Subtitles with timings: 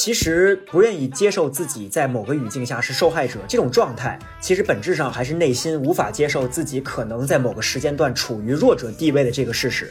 [0.00, 9.90] 其实不愿意接受自己在某个语境下是受害者这种状态，其实本质上还是内心无法接受自己可能在某个时间段处于弱者地位的这个事实。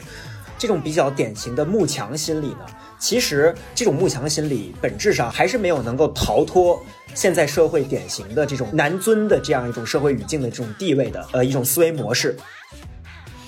[0.57, 2.65] 这种比较典型的慕强心理呢，
[2.97, 6.81] 其实这种慕强心理本质上还是没有能够逃脱
[7.13, 12.33] 现在社会典型的这种男尊的这样一种社会语境的这种地位的呃一种思维模式。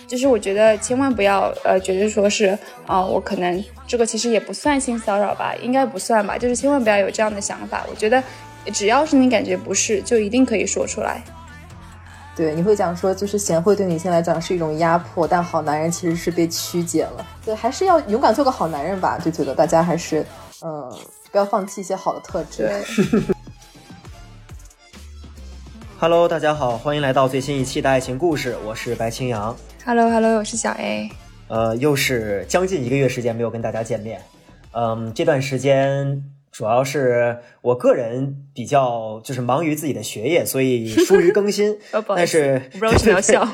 [0.09, 7.85] 就是我觉得千万不要呃觉得说是啊我可能这个其实也不算性骚扰吧，应该不算吧，就是千万不要有这样的想法。
[7.87, 8.23] 我觉得
[8.73, 11.21] 只要是你感觉不是，就一定可以说出来。
[12.35, 17.23] 对，你会讲说就是贤惠对女性来讲是一种压迫，但好男人其实是被曲解了。
[17.45, 19.19] 对，还是要勇敢做个好男人吧。
[19.23, 20.25] 就觉得大家还是
[20.63, 20.91] 嗯
[21.31, 22.71] 不要放弃一些好的特质。
[25.99, 29.55] Hello，大家好，欢迎来到最新一期的爱情故事，我是白青阳。
[29.89, 31.09] Hello，Hello，我是小 A。
[31.47, 34.21] 呃，又是将近一个月时间没有跟大家见面。
[34.71, 41.75] 嗯，这段时间主要是我个人比较就是忙于自己的学业，所以 疏于更新。
[42.15, 43.47] 但是不知道为什么要笑。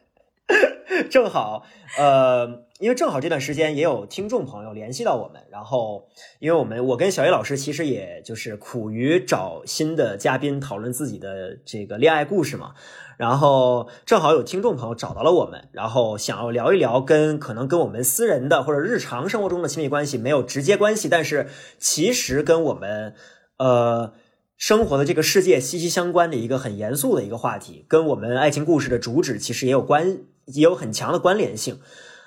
[1.08, 1.64] 正好，
[1.96, 6.08] 呃，因为正好这段时间也有听众朋友联系到我们，然后
[6.40, 12.74] 因为我们我跟小 A 老师其实也就是苦于找新的嘉宾讨论自己的这个恋爱故事嘛，
[13.18, 23.14] 然后正好有听众朋友找到了我们，然后想要聊一聊跟可能跟我们私人的或者日常生活中的亲密关系没有直接关系，但是其实跟我们
[23.58, 24.14] 呃
[24.56, 30.20] 生活的这个世界息息相关的一个很严肃的一个话题，跟我们爱情故事的主旨其实也有关。
[30.50, 31.78] 也有很强的关联性，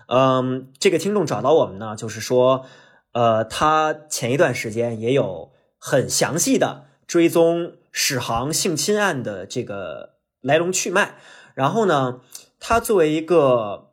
[0.07, 2.65] 嗯，这个听众找到我们呢，就是说，
[3.13, 11.15] 呃，他前一段时间也有很详细的追踪史航性侵案的这个来龙去脉，
[11.55, 12.19] 然后呢，
[12.59, 13.91] 他作为一个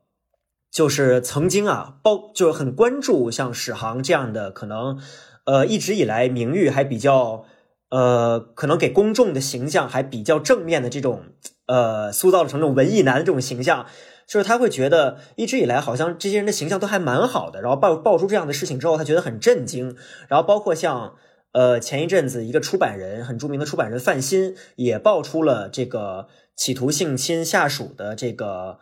[0.71, 4.99] 就是曾经啊，包就是很关注像史航这样的可能，
[5.45, 7.45] 呃，一直以来名誉还比较，
[7.91, 11.23] 呃，可能给公众的形象还比较正面的这种，
[11.67, 13.87] 呃，塑造成这种文艺男的这种形象。
[14.27, 19.97] 就是他会觉得一直以来好像这些人的形象都还蛮好的，然后爆爆出这样的事情之后，他觉得很震惊。
[20.29, 21.15] 然后包括像
[21.53, 28.79] 呃前一阵子一个出版人很著名的出版人范鑫也爆出了这个企图性侵下属的这个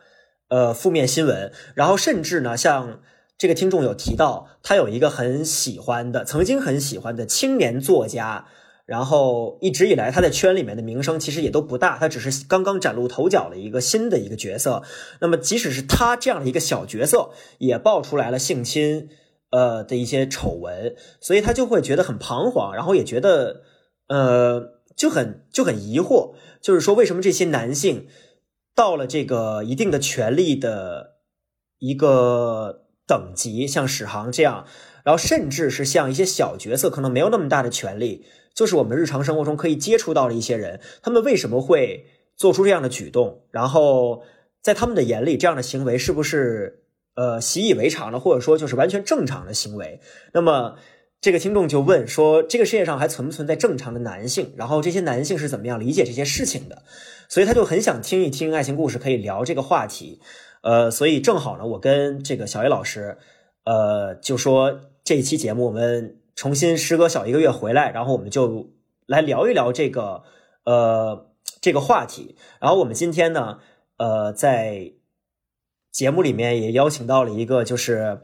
[0.49, 1.53] 呃负面新闻。
[1.75, 3.01] 然后甚至呢，像
[3.39, 8.47] 这个听众有提到，他有一个很喜欢的，曾经很喜欢的青年作家。
[8.87, 14.85] 然后一直以来，他在圈里面的名声其实也都不大，他只是刚刚崭露头角的一个新的一个角色。
[15.21, 19.09] 那么，即使是他这样的一个小角色，也爆出来了性侵，
[19.57, 23.63] 呃的一些丑闻，所以他就会觉得很彷徨，然后也觉得，
[24.09, 24.63] 呃，
[24.95, 28.07] 就很就很疑惑，就是说为什么这些男性
[28.75, 31.15] 到了这个一定的权利的
[31.79, 34.67] 一个等级，像史航这样，
[35.05, 38.27] 然后甚至是像一些小角色，可能没有那么大的权利。
[38.55, 42.07] 就是我们日常生活中可以接触到的一些人，他们为什么会
[42.37, 43.43] 做出这样的举动？
[43.51, 44.23] 然后
[44.63, 46.86] 在他们的眼里，这样的行为是不是
[47.17, 50.01] 呃习以为常的，或者说就是完全正常的行为？
[50.33, 50.77] 那么
[51.21, 54.55] 这个听众就问说：这个世界上还存不存在正常的男性？
[54.57, 56.85] 然后这些男性是怎么样理解这些事情的？
[57.29, 60.21] 所以他就很想听一听爱情故事，可以聊这个话题。
[60.63, 63.19] 呃，所以正好呢，我跟这个小 A 老师，
[63.65, 66.21] 呃，就说这一期节目我们。
[66.37, 68.69] 重新时隔小一个月回来，然后我们就
[69.07, 70.23] 来聊一聊这个
[70.67, 71.29] 呃
[71.63, 72.37] 这个话题。
[72.61, 73.57] 然后我们今天呢，
[73.97, 74.93] 呃，在
[75.97, 78.21] 节目里面也邀请到了一个，就是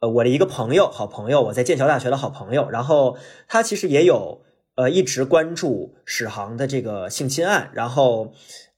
[0.00, 2.68] 呃我的一个朋友，好朋友，我在剑桥大学的好朋友。
[2.68, 3.16] 然后
[3.46, 4.42] 他其实也有
[4.74, 8.32] 呃一直关注史航的这个性侵案，然后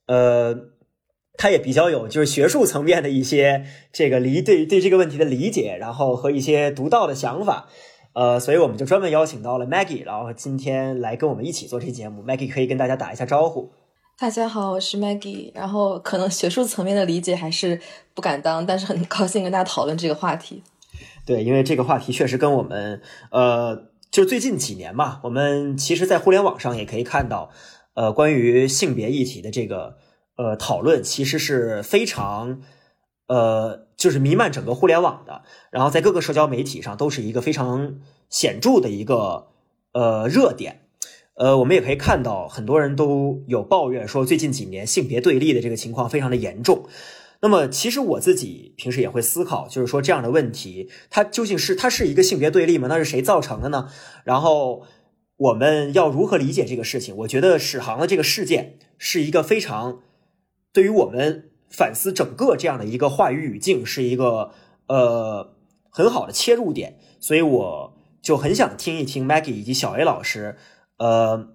[0.07, 0.55] 呃
[1.39, 7.69] 他也比较有就是学术层面的一些这个理对对这个问题的理解，然后和一些独到的想法。
[8.13, 12.23] 呃，所以我们就专门邀请到了 Maggie，然后今天来跟我们一起做这期节目。
[12.23, 13.73] Maggie 可以跟大家打一下招呼。
[14.19, 15.51] 大家好，我是 Maggie。
[15.55, 17.79] 然后可能学术层面的理解还是
[18.15, 20.63] 不敢当，但是很高兴跟大家讨论这个话题。
[21.27, 27.51] 对，因为这个话题确实跟我们，呃，就最近几年嘛，我们其实，在互联网上也可以看到，
[27.93, 29.99] 呃，关于性别议题的这个
[30.37, 32.63] 呃讨论，其实是非常。
[33.29, 35.43] 呃，就是弥漫整个互联网的，
[35.73, 37.97] 然后在各个社交媒体上都是一个非常
[38.31, 39.49] 显著的一个
[39.93, 40.86] 呃热点。
[41.37, 46.87] 呃，我们也可以看到，很多人都有抱怨说，最近几年性别对立的这个情况非常的严重。
[47.41, 52.89] 那么，其实我自己平时也会思考，就是说这样的问题，它究竟是它是一个性别对立吗？
[52.89, 53.89] 那是谁造成的呢？
[54.25, 54.85] 然后
[55.37, 57.15] 我们要如何理解这个事情？
[57.19, 60.01] 我觉得史航的这个事件是一个非常
[60.73, 61.51] 对于我们。
[61.69, 64.53] 反思整个这样的一个话语语境是一个
[64.87, 65.53] 呃
[65.91, 70.57] 很好的切入点，所以我就很想听一听 Maggie 以及小 A 老师，
[70.99, 71.49] 呃，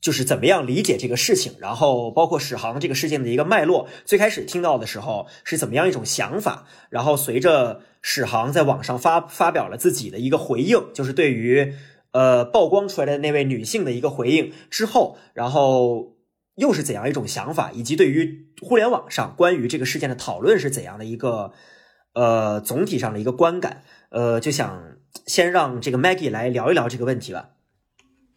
[0.00, 11.74] 就是怎么样理解这个事情，然后包括史航这个事件的一个脉络，最开始听到的时候是怎么样一种想法，然后随着史航在网上发发表了自己的一个回应，就是对于
[12.12, 16.16] 呃曝光出来的那位女性的一个回应之后，然后
[16.56, 21.52] 又是怎样一种想法，以及对于互联网上关于这个事件的讨论是怎样的一个
[22.12, 24.94] 呃总体上的一个观感，呃，就想。
[25.26, 27.50] 先让这个 Maggie 来聊一聊这个问题吧。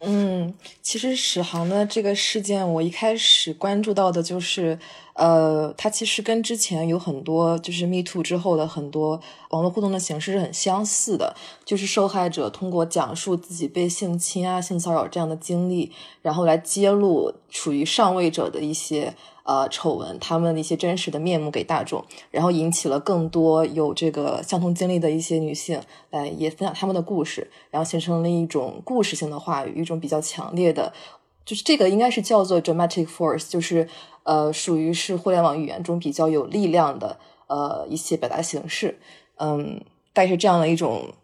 [0.00, 4.78] 嗯，其实史航的这个事件，我一开始关注到的就是，
[5.14, 11.34] 呃，他其实跟之前有很多就是 Me Too 之后的很多网络互动的形式是很相似的，
[11.64, 15.90] 就是受害者通过讲述自己被性侵啊、性骚扰这样的经历，
[16.22, 19.14] 然后来揭露处于上位者的一些。
[19.48, 25.80] 呃，丑闻，他们的一些真实的面目给大众，然后引起了更多有这个相同经历的一些女性，
[26.10, 30.92] 来也分享他们的故事，然后形成了一种故事性的话语，一种比较强烈的，
[31.46, 33.88] 就是这个应该是叫做 dramatic force，就是
[34.24, 38.98] 呃，属于是互联网语言中比较有力量的呃一些表达形式，
[39.36, 41.14] 嗯，大概是这样的一种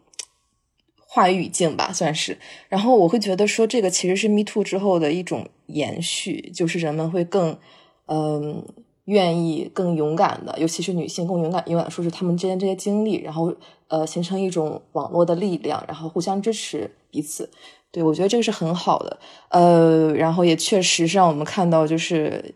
[0.97, 2.39] 话语语境吧，算是。
[2.69, 7.59] 然后我会觉得说，这个其实是 Me Too 之后的一种延续，就是人们会更。
[8.07, 8.63] 嗯，
[9.05, 13.53] 愿意更勇敢的，尤其是女性更勇敢，勇敢说是他们之间这些经历，然后
[13.87, 17.49] 呃形成一种网络的力量，然后互相支持彼此。
[17.91, 19.19] 对我觉得这个是很好的。
[19.49, 22.53] 呃，然后也确实是让我们看到，就是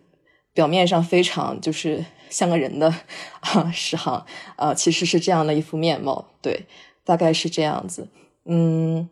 [0.53, 2.93] 表面上非常就是像个人的
[3.39, 4.25] 啊史航
[4.55, 6.25] 啊，其实是这样的一副面貌。
[6.41, 6.65] 对，
[7.03, 8.07] 大概是这样子。
[8.45, 9.09] 嗯，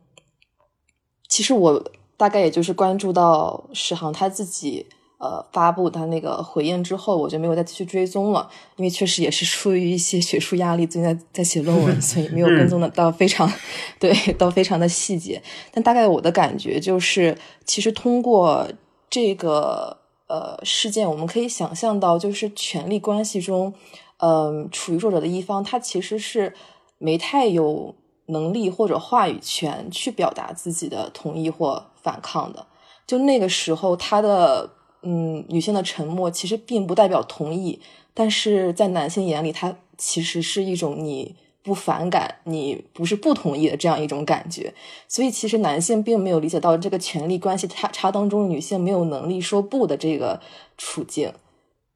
[1.28, 4.88] 其实我大概也就是关注到史航他自己。
[5.20, 13.52] 呃，发布他那个回应之后，我就没有再继续追踪了，因为确实也是出于一些学术压力，最近在在写论文， 所以没有跟踪的到非常，
[14.00, 15.42] 对，到非常的细节。
[15.74, 17.36] 但大概我的感觉就是，
[17.66, 18.68] 其实通过
[19.10, 19.98] 这个
[20.28, 23.74] 呃事件，我们可以想象到，就是权力关系中，
[24.18, 26.54] 嗯，处于弱者的一方，他其实是
[27.00, 27.96] 没太有
[28.28, 32.68] 能力或者话语权去表达自己的同意或反抗的。
[33.08, 34.77] 就那个时候，他的。
[35.10, 37.80] 嗯，女性的沉默其实并不代表同意，
[38.14, 41.34] 但是在男性眼里，它其实是一种你
[41.64, 44.74] 不反感、你不是不同意的这样一种感觉。
[45.08, 50.42] 所以，其实男性并没有理解到这个权力关系差差当中，女性没有能力说不的这个
[50.78, 51.32] 处境。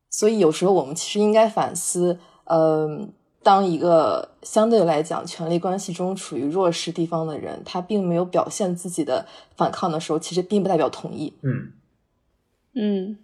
[0.09, 3.11] 所以，有时候我们其实应该反思：，嗯，
[3.43, 9.25] 当一个相对来讲权力关系中处于弱势地方的人，他并没有表现自己的
[9.57, 11.33] 反抗的时候，其实并不代表同意。
[11.41, 11.73] 嗯。
[12.73, 13.17] 嗯，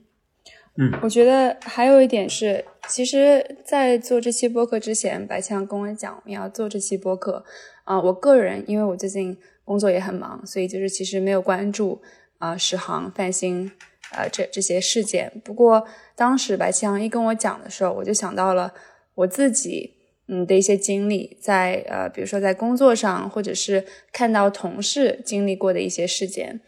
[0.78, 7.46] 嗯，我觉得还有一点是，其实，在做这期播客之前，白强跟我讲我们要做这期播客
[7.86, 8.00] 啊。
[8.00, 12.02] 我个人，因为我最近工作也很忙，所以就是其实没有关注
[12.40, 13.72] 啊史航、范鑫
[14.12, 15.42] 啊这这些事件。
[15.46, 18.74] 不过当时白强一跟我讲的时候，我就想到了
[19.16, 19.94] 我自己
[20.28, 26.60] 嗯的一些经历，在呃比如说在工作上，或者是看到同事经历过的一些事件，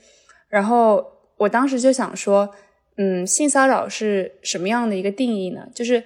[0.47, 1.05] 然后
[1.37, 2.49] 我当时就想说。
[3.01, 5.69] 嗯，性骚扰是什么样的一个定义呢？
[5.73, 6.03] 就是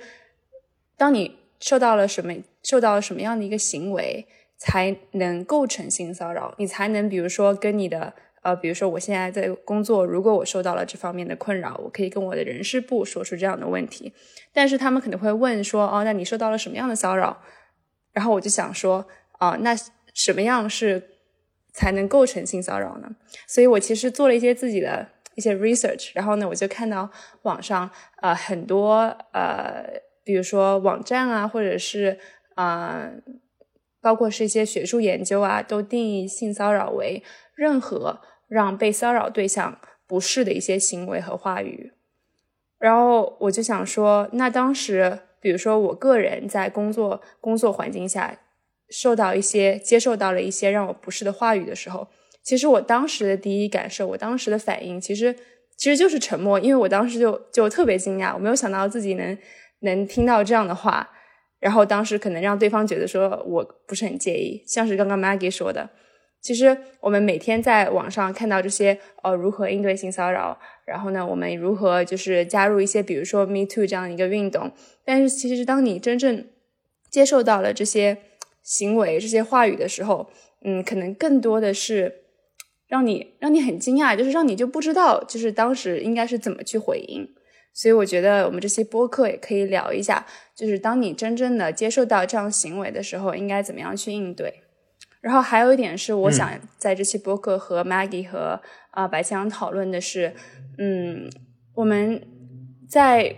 [0.95, 6.53] 当你受到了什么，受到了什么样的一个行为，才能构成性骚扰？
[6.59, 14.13] 你才能，比如说跟你的呃，比如说我现在在工作，如果我受到了这方面的困扰，我可以跟我的人事部说出这样的问题。
[14.53, 17.41] 但是他们肯定会问说，哦，那你受到了什么样的骚扰？
[18.11, 19.07] 然后我就想说，
[19.39, 19.75] 啊，那
[20.13, 21.01] 什么样是
[21.73, 23.15] 才能构成性骚扰呢？
[23.47, 25.07] 所以我其实做了一些自己的。
[25.35, 27.09] 一些 research，然后呢，我就看到
[27.41, 27.89] 网上
[28.21, 29.83] 呃很多呃，
[30.23, 32.19] 比如说网站啊，或者是
[32.55, 33.09] 啊，
[34.01, 37.23] 包括是一些学术研究啊，都定义性骚扰为
[37.55, 41.93] 任何让被骚扰对象不适的一些行为和话语。
[42.77, 48.37] 然后我就想说，那当时比如说我个人在工作工作环境下
[48.89, 52.07] 受到一些接受到了一些让我不适的话语的时候。
[52.43, 55.33] 其实我当时的第一感受，我当时的反应，其实
[55.77, 59.37] 其实就是沉默，因为我当时就就特别惊讶，我没有想到自己能
[59.79, 61.09] 能听到这样的话，
[61.61, 65.89] 然后当时可能让对方觉得说我不是很介意，像是刚刚 Maggie 说的，
[66.41, 74.69] 其实我们每天在网上看到这些呃如何应对性骚扰，然后呢，我们如何就是加入一些比如说 Me Too 这样的一个运动，
[75.05, 76.45] 但是其实当你真正
[77.09, 78.17] 接受到了这些
[78.61, 80.29] 行为、这些话语的时候，
[80.65, 82.22] 嗯，可能更多的是。
[82.87, 87.27] 让你让你很惊讶，就是让你就不知道，就是当时应该是怎么去回应。
[87.73, 90.23] 所以我觉得我们这期播客也可以聊一下，
[90.55, 94.61] 就是当你真正的接受到这样行为的时候，应该怎么样去应对。
[95.21, 98.61] 然后还有一点是，我想在这期播客和 Maggie 和
[98.91, 100.35] 啊白香讨论的是，
[100.77, 101.27] 嗯，
[101.73, 102.21] 我们
[102.87, 103.35] 在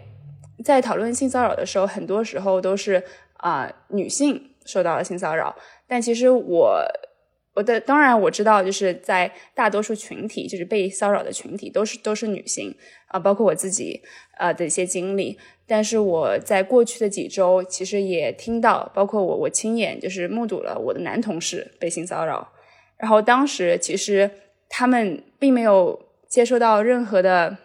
[0.65, 3.01] 在讨论性骚扰的时候，很多时候都是
[3.37, 5.55] 啊女性受到了性骚扰，
[5.87, 6.83] 但其实我。
[7.55, 12.75] 我的当然我知道，就是在大多数群体，就是被骚扰的群体都是都是女性
[13.07, 14.01] 啊，包括我自己
[14.38, 15.39] 呃的一些经历。
[15.65, 22.51] 但是我在过去的几周，其实也听到，包括我我亲眼就是目睹了我的男同事被性骚扰。
[22.97, 24.29] 然后当时其实
[24.69, 27.57] 他们并没有接受到任何的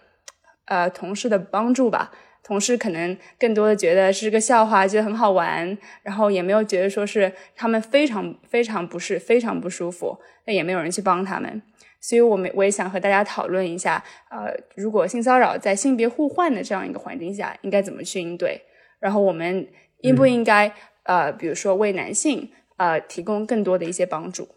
[0.64, 2.12] 呃同事的帮助吧。
[2.42, 11.62] 同事可能更多的觉得是个笑话，觉得很好玩，然后也没有觉得说是他们非常非常不适、非常不舒服，那也没有人去帮他们。
[12.00, 18.62] 所以，我们我也想和大家讨论一下，呃，如果性骚扰在性别互换的这样一个环境下，应该怎么去应对？
[18.98, 19.68] 然后，我们
[19.98, 24.48] 应不应该呃，比如说为男性呃提供更多的一些帮助？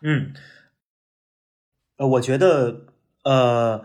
[0.00, 0.32] 嗯，
[1.96, 2.86] 呃，我觉得
[3.24, 3.84] 呃。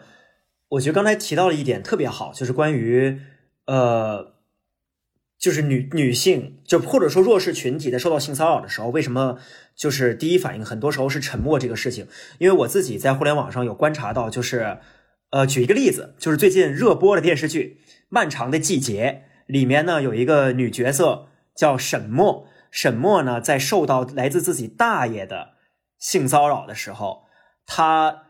[0.74, 3.22] 我觉得刚才提到了一点特别好，就是关于，
[3.66, 4.34] 呃，
[5.38, 9.38] 就是女女性，就或者说弱势群体在受到性骚扰的时候，为什么
[9.76, 12.08] 就是第一反应很多时候是沉默这个事情？
[12.40, 14.80] 因为我自己在互联网上有观察到，就是，
[15.30, 25.50] 呃，举一个例子，就是最近热播的电视剧《漫长的季节》里面呢，有一个女角色叫沈墨，沈墨呢在受到来自自己大爷的
[26.00, 27.26] 性骚扰的时候，
[27.68, 28.24] 她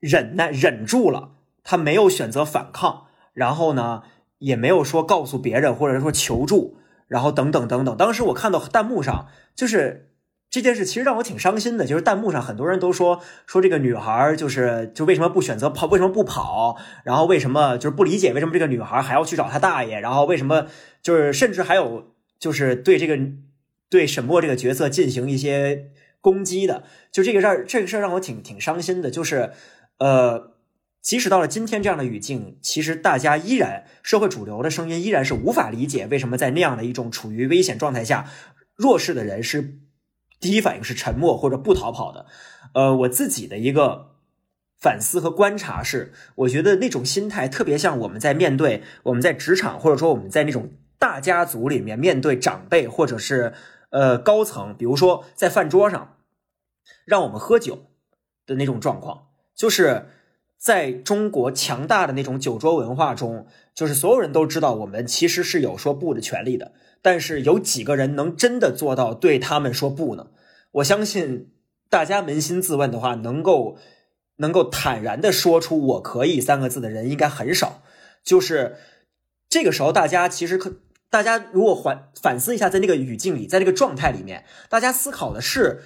[0.00, 1.36] 忍耐忍住了。
[1.70, 4.02] 他没有选择反抗，然后呢，
[4.38, 7.94] 也没有说告诉别人，或者说求助，然后等等等等。
[7.94, 10.08] 当时我看到弹幕上，就是
[10.48, 11.84] 这件事其实让我挺伤心的。
[11.84, 20.68] 就是弹幕上很多人都说说这个女孩就是就为什么不选择跑，为什么不跑，然后为什么就是不理解为什么这个女孩还要去找他大爷，然后为什么
[21.02, 23.18] 就是甚至还有就是对这个
[23.90, 25.90] 对沈墨这个角色进行一些
[26.22, 26.84] 攻击的。
[27.12, 29.10] 就这个事儿，这个事儿让我挺挺伤心的。
[29.10, 29.50] 就是
[29.98, 30.56] 呃。
[31.00, 38.28] 即使到了今天这样的语境，其实大家依然社会主流的声音依然是无法理解为什么在那样的一种处于危险状态下，
[38.74, 39.78] 弱势的人是
[40.38, 42.26] 第一反应是沉默或者不逃跑的。
[42.74, 44.16] 呃，我自己的一个
[44.78, 53.54] 反思和观察是，我觉得那种心态特别像我们在面对我们在职场或者说我们在那种大家族里面面对长辈或者是
[53.90, 56.16] 呃高层，比如说在饭桌上
[57.06, 57.86] 让我们喝酒
[58.44, 60.08] 的那种状况，就是。
[60.58, 66.72] 在中国强大的那种酒桌文化中，就是所有人都知道我们其实是有说不的权利的。
[67.00, 70.26] 但是有几个人能真的做到对他们说不呢？
[70.72, 71.52] 我相信
[71.88, 73.78] 大家扪心自问的话，能够
[74.38, 77.82] 能够坦然的说出“我可以”三个字的人应该很少。
[78.24, 78.76] 就是
[79.48, 80.72] 这个时候，大家其实可，
[81.08, 85.82] 大家如果反反思一下，在那个语境里，在那个状态里面，大家思考的是，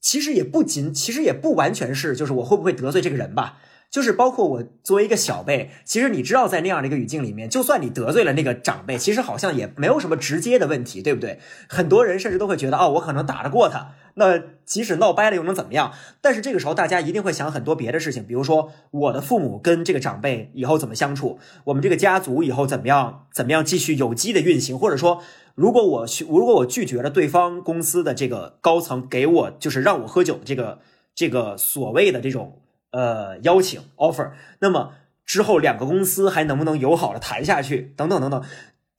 [0.00, 3.58] 其实也不仅，其实也不完全是，就是我会不会得罪这个人吧。
[3.92, 11.38] 就是包括我作为一个小辈，其实你知道，在那样的一个语境里面，就算你得罪了那个长辈，其实好像也没有什么直接的问题，对不对？
[11.68, 15.92] 很多人甚至都会觉得，哦，我可能打得过他，那即使闹掰了又能怎么样？
[16.22, 25.22] 但是这个时候，大家一定会想很多别的事情，比如说我的父母跟这个长辈以后怎么相处，我们这个家族以后怎么样，怎么样继续有机的运行，或者说，
[25.54, 30.78] 如果我去如果我拒绝了对方公司的这个高层给我就是让我喝酒的这个
[31.14, 32.58] 这个所谓的这种。
[32.92, 34.94] 呃，邀请 offer，那么
[35.24, 37.94] 之后两个公司还能不能友好的谈下去？
[37.96, 38.44] 等等等等，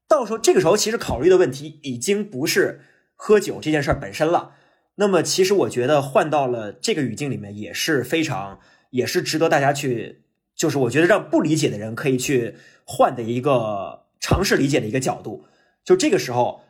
[0.08, 2.82] 到时候这个时候其实考虑的问题已经不是
[3.16, 4.56] 喝酒这件事本身了。
[4.96, 8.60] 那么其实我觉得换到了这个语境里面也是非常，
[8.90, 10.24] 也是值得大家去，
[10.56, 15.46] 就是我觉得让不理解的人可以去换的一个尝试理解的一个角度。
[15.84, 16.64] 就这个时候，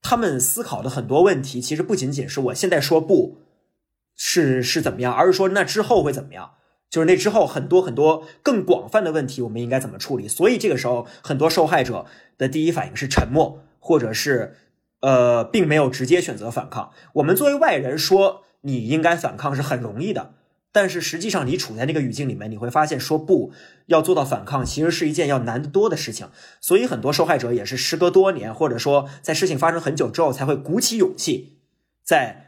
[0.00, 3.38] 他们思考的很多问题，其实不仅仅是我现在说不。
[4.16, 5.12] 是是怎么样？
[5.14, 6.52] 而是说那之后会怎么样？
[6.88, 10.28] 就是那之后很多很多更广泛的问题，我们应该怎么处理？
[10.28, 12.06] 所以这个时候，很多受害者
[12.38, 14.56] 的第一反应是沉默，或者是
[15.00, 16.92] 呃，并没有直接选择反抗。
[17.14, 20.34] 我们作为外人说你应该反抗是很容易的，
[20.72, 23.50] 但是实际上你处在那个语境里面，你会发现说不
[23.86, 26.28] 要做到反抗，其实是一件要难得多的事情。
[26.60, 31.58] 所以很多受害者也是时隔多年，或者说在事情发生很久之后，才会鼓起勇气
[32.04, 32.45] 在。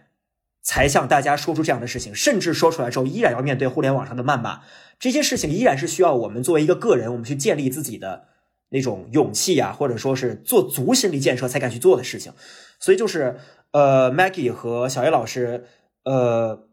[0.69, 4.61] 才向大家说出这样的事情，甚至说出来之后，依然要面对互联网上的谩骂。
[4.99, 8.27] 这些事情依然是需要我们作为一个个人，我们去建立自己的
[8.69, 12.35] 那种勇气啊，或者说是做足心理建设才敢去做的事情。
[12.79, 13.39] 所以就是，
[13.71, 15.65] 呃，Maggie 和小叶老师，
[16.05, 16.69] 呃，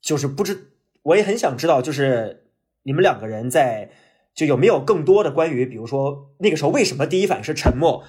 [0.00, 0.72] 就是不知，
[1.04, 2.48] 我也很想知道，就是
[2.82, 3.92] 你们两个人在
[4.34, 8.02] 就有没有更多的关于，比如说那个时候为什么第一反应是沉默。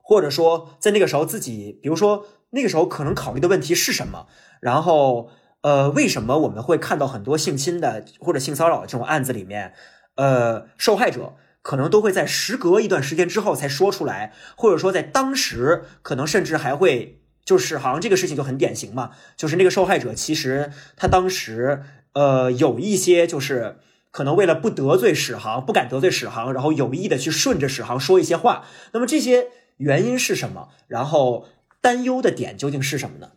[0.00, 4.26] 或者说在那个时候自己，比如说那个时候可能考虑的问题是什么，
[4.60, 5.30] 然后
[5.62, 9.74] 呃，为什么我们会看到很多性侵的或者性骚扰的这种案子里面，
[10.16, 23.78] 呃，受害者可能都会在时隔一段时间之后才说出来，或者说在当时可能甚至还会就是好像这个事情就很典型嘛，就是那个受害者其实他当时呃有一些就是。
[24.10, 28.64] 可能为了不得罪史航，不敢得罪史航，然后有意的去顺着史航说一些话。
[28.92, 30.70] 那么这些原因是什么？
[30.88, 31.46] 然后
[31.80, 33.30] 担忧的点究竟是什么呢？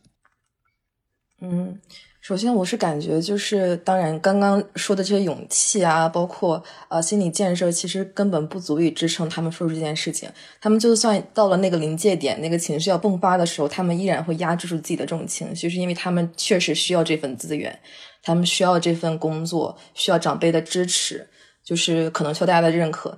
[1.42, 1.80] 嗯，
[2.22, 10.30] 首先我是感觉就是，当然刚刚说的这些勇气啊，包括呃心理建设，其实根本不足以支撑他们说出这件事情。
[10.60, 17.80] 他们就算到了那个临界点，那个情绪要迸发的时候，他们依然会压制住自己的这种情绪，是因为他们确实需要这份资源。
[18.22, 21.28] 他们需要这份工作，需要长辈的支持，
[21.64, 23.18] 就是可能需要大家的认可。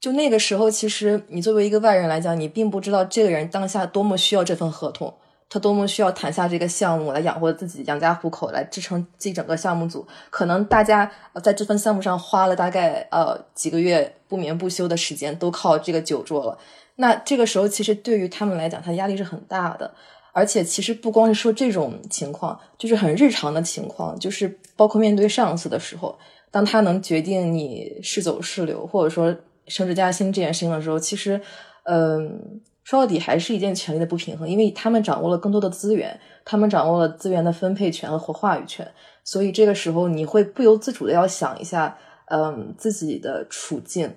[0.00, 5.12] 就那个时候，其实你作为一个外人来讲，你并不知道这个人当下多么需要这份合同，
[5.48, 10.06] 他多么需要谈下这个项目来养活自己、养家糊口，来支撑这整个项目组。
[10.30, 11.10] 可能大家
[11.42, 16.58] 在这份项目上花了大概呃几个月不眠不休的时间，都靠这个酒桌了。
[16.96, 19.92] 那这个时候，其实对于他们来讲，他压力是很大的。
[20.32, 26.18] 而且其实不光是说这种情况，就是很日常的情况，就是包括面对上司的时候，
[26.50, 29.34] 当他能决定你是走是留，或者说
[29.68, 31.40] 升职加薪这件事情的时候，其实，
[31.84, 38.86] 嗯，说到底还是一件权力的不平衡，因为他们掌握了更多的资源，他们掌握了资源的分配权和话语权，
[39.24, 44.14] 所以这个时候你会不由自主的要想一下，嗯，自己的处境，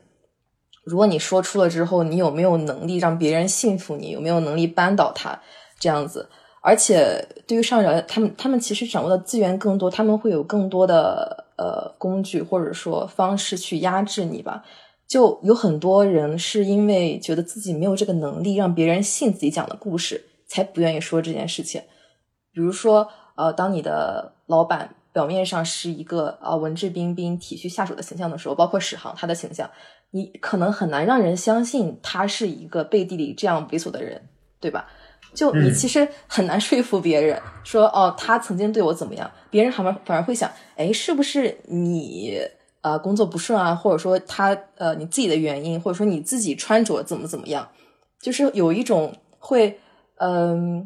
[0.83, 5.39] 如果你说出了之后，你有没有能力让别人信服你，有没有能力扳倒他？
[5.79, 6.27] 这样子，
[6.61, 14.63] 而且对于上者，他们他们其实掌握的资源更多，他们会有更多的呃工具或者说方式去压制你吧。
[15.09, 21.81] 就有很多人是因为觉得自己没有这个能力让别人信自己讲的故事，才不愿意说这件事情。
[22.53, 29.67] 比如说，呃，当你的老板表面上是一个啊文质彬彬、体恤下属的形象的时候，包括史航他的形象，
[30.11, 34.21] 你可能很难让人相信他是一个背地里这样猥琐的人，
[34.59, 34.87] 对吧？
[35.33, 39.29] 就你其实很难说服别人说哦，他曾经对我怎么样？
[39.49, 42.39] 别人反而反而会想，哎，是不是你
[42.81, 43.73] 呃工作不顺啊？
[43.75, 47.69] 或者说他呃你自己的原因，或者说你自己穿着怎么怎么样？
[48.21, 49.79] 就是有一种会
[50.17, 50.85] 嗯，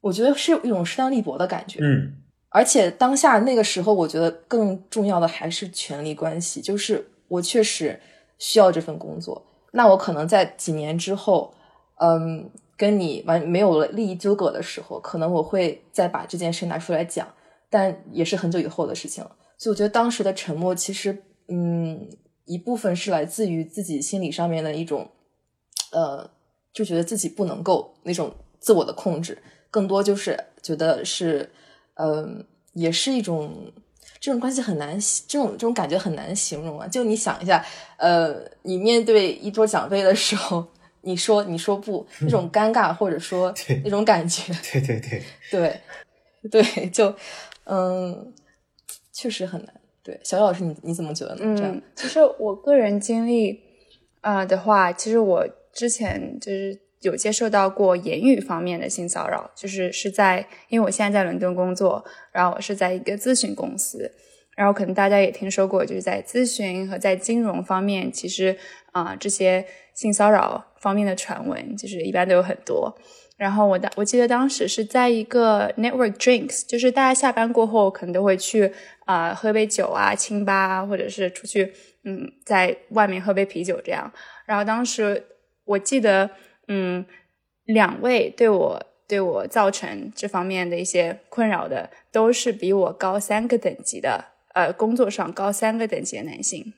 [0.00, 1.78] 我觉得是一种势单力薄的感觉。
[1.82, 2.12] 嗯，
[2.50, 6.60] 而且当下那个时候，我觉得更重要的还是权力关系。
[6.60, 7.98] 就是我确实
[8.38, 11.54] 需要这份工作，那我可能在几年之后，
[12.00, 12.50] 嗯。
[12.78, 17.26] 跟你完没有了利益纠葛的时候，可能我会再把这件事拿出来讲，
[17.68, 19.32] 但也是很久以后的事情了。
[19.58, 22.08] 所以我觉得当时的沉默，其实嗯，
[22.46, 25.10] 一部分是来自于自己心理上面的一种，
[25.92, 26.30] 呃，
[26.72, 29.36] 就觉得自己不能够那种自我的控制，
[29.70, 31.50] 更多就是觉得是，
[31.94, 33.72] 嗯，也是一种
[34.20, 36.86] 这种关系很难，这种这种感觉很难形容啊。
[36.86, 37.64] 就你想一下，
[37.96, 40.66] 呃，你面对一桌长辈的时候。
[41.02, 45.22] 你说你说不那种 尴尬，或者说那种感觉，对对对
[46.50, 47.14] 对对，就
[47.64, 48.32] 嗯，
[49.18, 49.74] 确实很难。
[50.04, 51.40] 对，小老师，你你怎么觉得呢？
[51.60, 53.60] 嗯，其实我个人经历
[54.20, 64.10] 啊的话，其实我之前就是有接受到过言语方面的性骚扰，就是是在因为我现在在伦敦工作，然后我是在一个咨询公司，
[64.56, 68.56] 然后可能大家也听说过，就是在咨询和在金融方面，其实
[68.92, 70.66] 啊这些性骚扰。
[70.80, 72.96] 方面的传闻就是一般都有很多，
[73.38, 78.70] 然后我当我记得当时是在一个 network drinks，就是大家下班过后可能都会去
[79.06, 81.72] 啊喝杯酒啊清吧，或者是出去
[82.02, 84.12] 嗯在外面喝杯啤酒这样。
[84.44, 85.24] 然后当时
[85.64, 86.28] 我记得
[86.66, 87.06] 嗯
[87.64, 94.24] 两位对我对我造成这方面的一些困扰的都是比我高三个等级的
[94.54, 96.74] 呃工作上高三个等级的男性。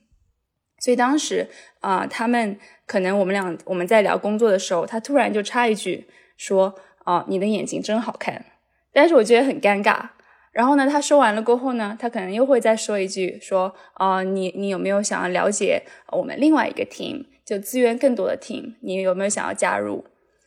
[0.78, 1.48] 所以当时
[1.80, 6.06] 啊，他们可能我们俩我们在聊工作的时候，他突然就插一句
[6.40, 6.74] 说
[7.04, 8.46] ：“啊，你的眼睛真好看。”
[8.94, 10.08] 但是我觉得很尴尬。
[10.52, 18.76] 然后呢，他说完了过后呢，他可能又会再说一句说：“啊，你你有没有想要了解我们另外一个 team，就资源更多的 team？
[18.80, 20.06] 你有没有想要加入？”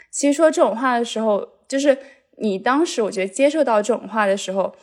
[0.09, 1.95] 其实说这种话的时候，就是
[2.37, 4.75] 你当时我觉得接受到这种话的时候，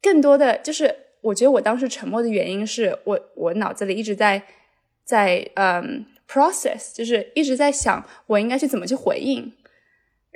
[0.00, 4.42] 更多的就是我觉得我当时沉默的原因是我我脑子里一直在。
[5.04, 9.52] 在嗯，process 就是一直在想我应该去怎么去回应，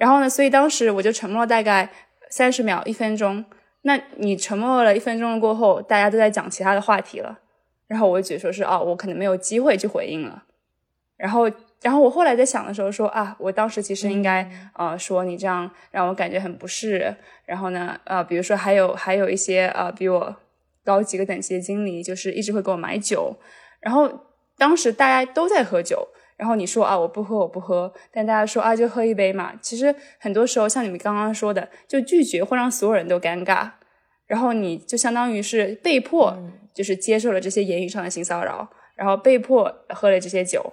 [0.01, 1.87] 然后呢，所以当时我就沉默了大概
[2.31, 3.45] 三十秒、一分钟。
[3.83, 7.39] 那你沉默了一分钟过后，大家都在讲其他的话题了，
[7.87, 10.45] 然后我就觉得说是哦，我可能没有机会去回应了。
[11.19, 11.51] 然后
[11.83, 17.15] 然后我后来在想的时候说啊，我当时其实应该呃说你这样让我感觉很不适。
[17.45, 20.35] 然后呢，呃，比如说还有还有一些呃比我
[20.83, 23.37] 高几个等级的经理，就是一直会给我买酒。
[23.81, 24.11] 然后
[24.57, 26.09] 当时大家都在喝酒，
[26.41, 29.53] 然后你说啊我不喝我不喝，但大家说啊就喝一杯嘛。
[29.61, 33.69] 其实很多时候像你们刚刚说的，就拒绝会让所有人都尴尬，
[34.27, 36.35] 然后你就相当于是被迫
[36.73, 40.73] 就是接受了这些言语上的性骚扰，然后被迫喝了这些酒。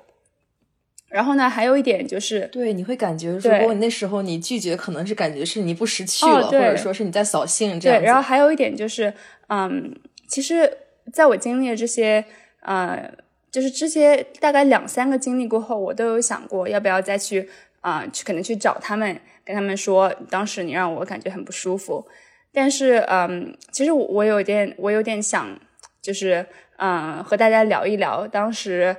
[1.10, 8.00] 然后呢，还有一点就是，对，你会感觉，如果你那时候你拒绝，可能是感觉是你不识趣了，或者说是你在扫兴这样。
[8.00, 9.14] 对，然后还有一点就是，
[9.48, 9.94] 嗯，
[10.30, 10.70] 其实
[11.14, 12.26] 在我经历了这些，
[12.62, 13.10] 呃，
[13.58, 17.50] 就是这些大概两三个经历过后，我都有想过要不要再去，
[17.82, 22.08] 啊，去可能去找他们，跟他们说，当时你让我感觉很不舒服。
[22.54, 25.60] 但是，嗯，其实我我有点，我有点想，
[26.04, 28.96] 就是，嗯，和大家聊一聊当时。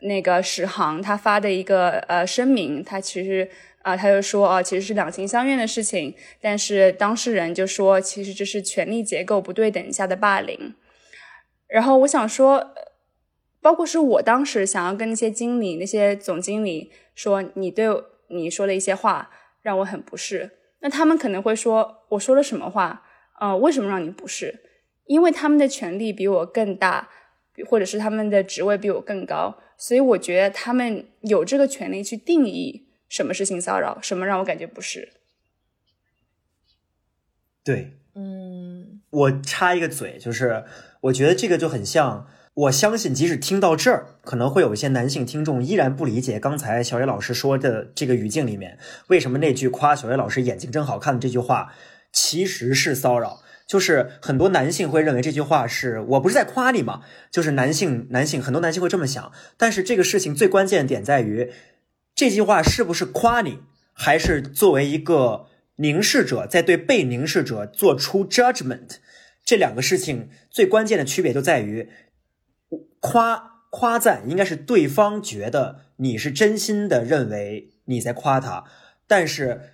[0.00, 3.48] 那个史航他发的一个呃声明，他其实
[3.80, 10.74] 啊他就说啊其实是两情相悦的事情，但是当事人就说其实这是权力结构不对等下的霸凌。
[11.68, 12.74] 然后我想说，
[13.64, 17.86] 包括是我当时想要跟那些经理、那些总经理说，你对
[18.28, 19.30] 你说的一些话
[19.62, 20.50] 让我很不适，
[20.80, 23.06] 那他们可能会说我说了什么话？
[23.40, 24.60] 呃，为什么让你不适？
[25.06, 27.08] 因为他们的权力比我更大，
[27.66, 29.58] 或者是他们的职位比我更高。
[29.78, 35.14] 所以我觉得他们有这个权利去定义什么是性骚扰，什么让我感觉不适。
[37.64, 40.64] 对，嗯，我插一个嘴，就是
[41.00, 51.72] 我觉得这个就很像，我相信即使听到这儿，可能会有一些男性听众依然不理解刚才小野老师说的这个语境里面，为什么那句夸小野老师眼睛真好看的这句话
[52.12, 53.40] 其实是骚扰。
[53.66, 57.00] 就是很多男性会认为这句话是我不是在夸你吗？
[57.30, 61.50] 就是男性男性很多男性会这么想，但是这个事情最关键的点在于，
[62.14, 63.60] 这句话是不是夸你，
[63.92, 68.98] 还是作为一个凝视者在对被凝视者做出 judgment？
[69.44, 71.88] 这两个事情最关键的区别就在于，
[73.00, 78.64] 夸夸赞应该是对方觉得你是真心的认为你在夸他，
[79.06, 79.70] 但是。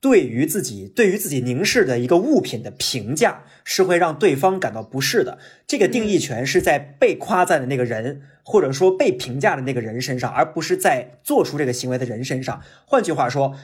[0.00, 5.40] 对于自己对于自己凝视的一个物品的评价，是会让对方感到不适的。
[5.66, 12.62] 这个定义权是在被夸赞的那个人，或者说被评价的那个人身上，而不是在做出这个行为的人身上。
[12.86, 13.56] 换句话说，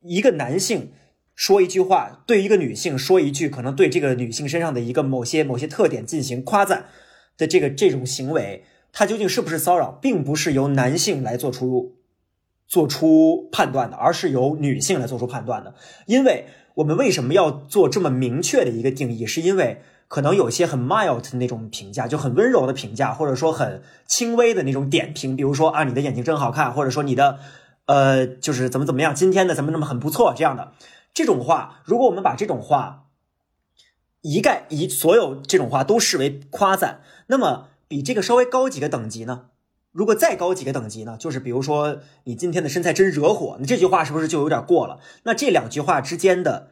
[0.00, 0.92] 一个男性
[1.34, 6.86] 说一句话，对一个女性说一句，可能对这个女性身上的一个某些某些特点进行夸赞
[7.42, 11.96] 的这个这种行为，它究竟是不是骚扰，并不是由男性来做出。
[12.72, 15.74] 做出判断的，而是由女性来做出判断的。
[16.06, 19.26] 因为我们为什么要做这么明确的一个定义？
[19.26, 27.40] 是因为可能有些很 mild 的那种评价，就很温柔的评价，或者说很轻微的那种点评，比如说啊，你的眼睛真好看，或者说你的，
[27.84, 30.72] 呃，就是怎么怎么样，今天的怎么怎么很不错这样的
[31.12, 31.82] 这种话。
[31.84, 33.08] 如果我们把这种话
[34.22, 39.46] 一概以所有这种话都视为夸赞，那么比这个稍微高几个等级呢？
[39.92, 41.16] 如果再高几个等级呢？
[41.18, 44.98] 就是比如说你今天的身材真惹火，你这句话是不是就有点过了？
[45.24, 46.70] 那这两句话之间的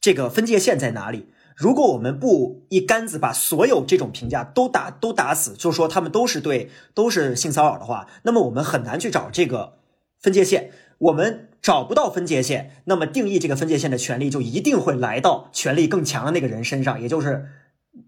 [0.00, 1.26] 这个分界线在哪里？
[1.54, 9.74] 如果我们不一竿子把所有这种评价都打都打死，就说他们都是对都是性骚扰的话，那么我们很难去找这个
[10.18, 10.70] 分界线。
[10.96, 17.48] 我们找不到分界线，那么定义这个分界线的权利就一定会来到权力更强的那个人身上，也就是。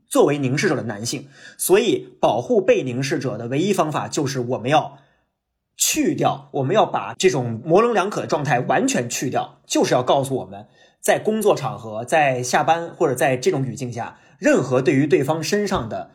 [0.09, 4.99] 作为凝视者的男性，所以保护被凝视者的唯一方法就是我们要
[5.77, 10.67] 去掉，我们要把这种模棱两可的状态完全去掉，就是要告诉我们
[11.01, 16.11] 在工作场合、在下班或者在这种语境下，任何对于对方身上的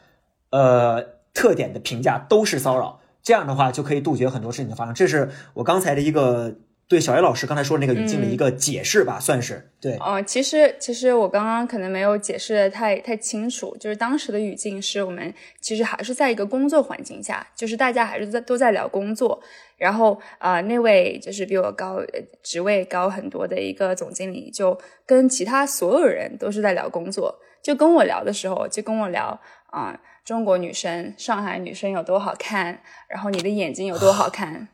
[0.52, 1.04] 呃
[1.34, 3.00] 特点的评价都是骚扰。
[3.22, 4.94] 这样的话就可以杜绝很多事情的发生。
[4.94, 6.56] 这是我刚才的一个。
[6.90, 9.98] 对小叶老师刚才说的那个语境的一个解释吧，算是对。
[9.98, 19.42] 哦，其实其实我刚刚可能没有解释的太太清楚，就是当时的语境是我们其实还是在一个工作环境下，就是大家还是在都在聊工作，
[19.76, 22.00] 然后啊那位就是比我高
[22.42, 29.38] 职位高很多的一个总经理，就跟其他所有人都是在聊工作，就跟我聊的时候就跟我聊
[29.72, 34.70] 啊中国女生、上海女生有多好看，然后你的眼睛有多好看。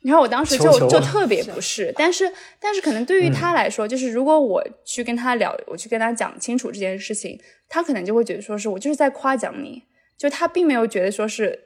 [0.00, 9.82] 然后我当时就就特别不适， 但是但是可能对于他来说，就是如果我去跟他聊，我去跟他讲清楚这件事情，他可能就会觉得说是我就是在夸奖你，
[10.16, 11.64] 就他并没有觉得说是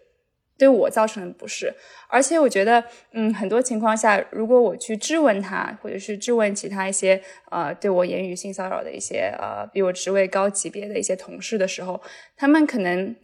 [0.57, 1.75] 对我造成的不适。
[2.09, 12.01] 而且我觉得，嗯，很多情况下，如果我去质问他，或者是质问其他一些呃对我言语性骚扰的一些呃比我职位高级别的一些同事的时候，
[12.35, 13.15] 他们可能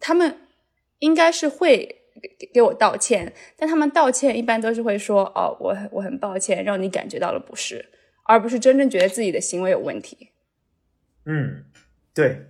[0.00, 0.36] 他们
[0.98, 1.94] 应该是会。
[2.20, 7.84] 给给我道歉，但他们道歉一般都是会说哦，我我很抱歉，让你感觉到了不适，
[8.24, 10.30] 而不是真正觉得自己的行为有问题。
[11.24, 11.64] 嗯，
[12.14, 12.46] 对。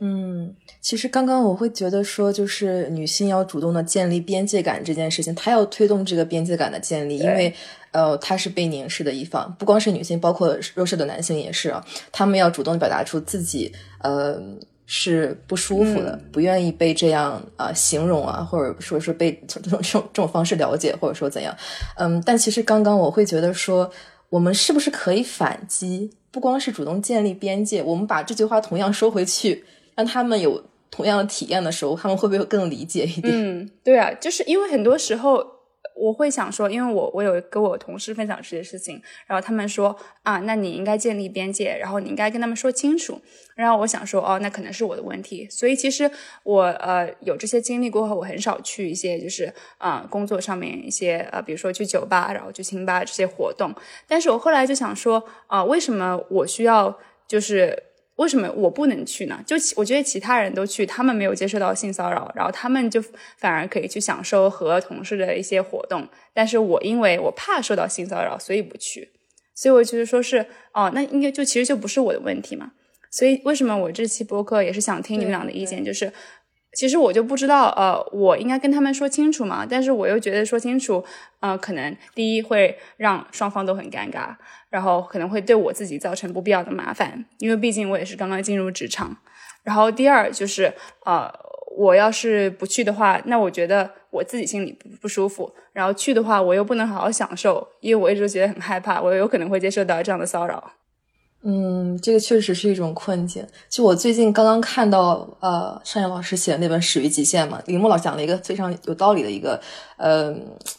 [0.00, 7.52] 嗯，其实刚刚我会觉得说，就是女性要主动的建立边界感这件事情，她要推动这个边界感的建立，因为
[7.92, 14.40] 呃，她是被凝视的一方，不光是女性，包括弱势的男性也是啊，他们要主动表达出自己呃
[14.86, 21.54] 是不舒服的，不愿意被这样啊形容啊，或者说是被这种这种这种方式了解，或者说怎样，
[21.96, 23.90] 嗯，但其实刚刚我会觉得说，
[24.28, 26.10] 我们是不是可以反击？
[26.30, 29.64] 不光是主动建立边界，我们把这句话同样收回去。
[29.96, 33.32] 让他们有同样的体验的时候，他们会不会更理解一点？
[33.32, 35.46] 嗯，对啊，就是因为很多时候
[35.94, 43.20] 我会想说，因为我我有跟我同事分享这些事情，然后他们说啊，那你应该建立边界，然后你应该跟他们说清楚。
[43.54, 45.48] 然后我想说，哦，那可能是我的问题。
[45.48, 46.10] 所以其实
[46.42, 53.72] 我呃有这些经历过后，我很少去一些就是啊工作上面一些呃，比如说去酒吧，然后去清吧这些活动。
[54.08, 57.80] 但是我后来就想说啊，为什么我需要就是。
[58.16, 59.42] 为什么我不能去呢？
[59.44, 63.02] 就我觉得其他人都去，他们没有接受到性骚扰，然后他们就
[63.38, 66.08] 反而可以去享受和同事的一些活动。
[66.32, 69.10] 但是我因为我怕受到性骚扰，所以不去。
[69.54, 72.72] 所以我觉得说是哦，那应该就其实就不是我的问题嘛。
[73.10, 76.12] 所以为什么我这期播客也是想听你们俩的意见，就是。
[76.74, 79.64] 其实我就不知道，呃，我应该跟他们说清楚嘛？
[79.68, 81.04] 但是我又觉得说清楚，
[81.40, 84.34] 呃，可能第一会让双方都很尴尬，
[84.70, 89.16] 然后可能会对我自己造成不必要的麻烦，因为毕竟我也是刚刚进入职场。
[89.62, 90.72] 然后第二就是，
[91.06, 91.32] 呃，
[91.76, 95.54] 我要是不去的话，那我觉得我自己心里不不舒服。
[95.72, 100.72] 然后去的话，我又不能好好享受，因为我一直觉得很害怕，我有可能会接受到这样的骚扰。
[101.46, 103.46] 嗯，这个确实是一种困境。
[103.68, 109.60] 就我最近刚刚看到，呃，尚野老师写的那本《始于极限》嘛，林木老讲了一个非常有道理的一个，
[109.98, 110.34] 呃，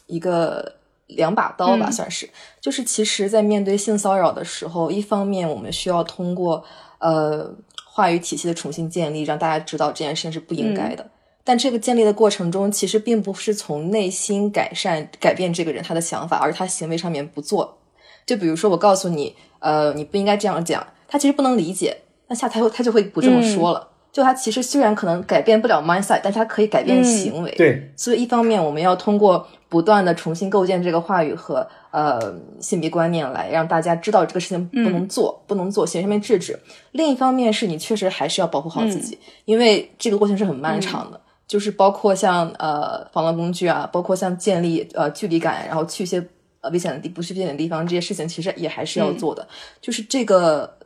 [0.06, 0.74] 一个
[1.06, 2.28] 两把刀吧，算是。
[2.60, 6.64] 就是其实，在面对性骚扰的时候，一方面我们需要通过
[6.98, 7.48] 呃
[7.84, 11.06] 话语体系的重新建立，让大家知道这件事情是不应该的。
[11.44, 17.78] 但这个建立的过程中，其实并不是从内心改善、改变这个人他的想法，而是他行为上面不做。
[18.26, 19.36] 就比如说，我告诉你。
[19.66, 20.86] 呃，你不应该这样讲。
[21.08, 21.96] 他其实不能理解，
[22.28, 23.88] 那下他他就会不这么说了。
[24.12, 27.50] 就他其实虽然可能改变不了 mindset，但是他可以改变行为。
[27.56, 36.58] 对，所以一方面我们要通过不断的重新构建这个话语和呃性别观念，来让大家知道这个事情不能做，不能做，行为上面制止。
[36.92, 46.24] 另一方面是你确实还是要保护好自己，因为这个过程是很漫长的，就是包括像呃防狼工具啊，包括像建立呃距离感，然后去一些。
[46.72, 49.46] 危险的地不去危险的地方，这些事情其实也还是要做的。
[49.80, 50.78] 就是这个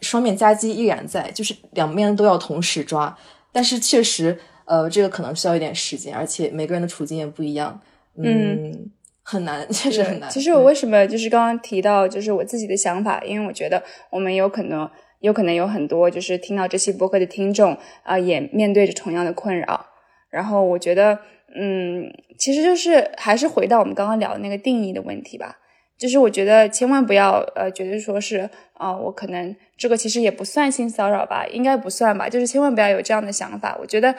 [0.00, 3.16] 双面夹击依然在，就是两面都要同时抓。
[3.52, 7.80] 但是确实，呃，这个可能需要一点时间，而且每个人的处境也不一样，
[8.16, 8.90] 嗯，
[9.22, 10.30] 很难，确实很难。
[10.30, 14.88] 其实我为什么就是刚刚提到就是我自己的想法，因为我觉得我们有可能
[15.20, 19.86] 有可能有很多就是听到这期播客的听众啊，也面对着同样的困扰。
[20.30, 21.18] 然后我觉得。
[21.54, 25.58] 嗯，其实就是还是回到我们刚刚聊的那个定义的问题吧。
[25.96, 32.28] 就是我觉得千万不要呃，觉得说是啊，我可能这个其实也不算性骚扰吧，应该不算吧。
[32.28, 33.76] 就是千万不要有这样的想法。
[33.80, 34.14] 我觉得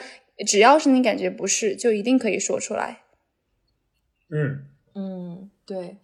[0.46, 2.98] 只要是你感觉不是，就一定可以说出来。
[4.28, 5.96] 嗯嗯，对，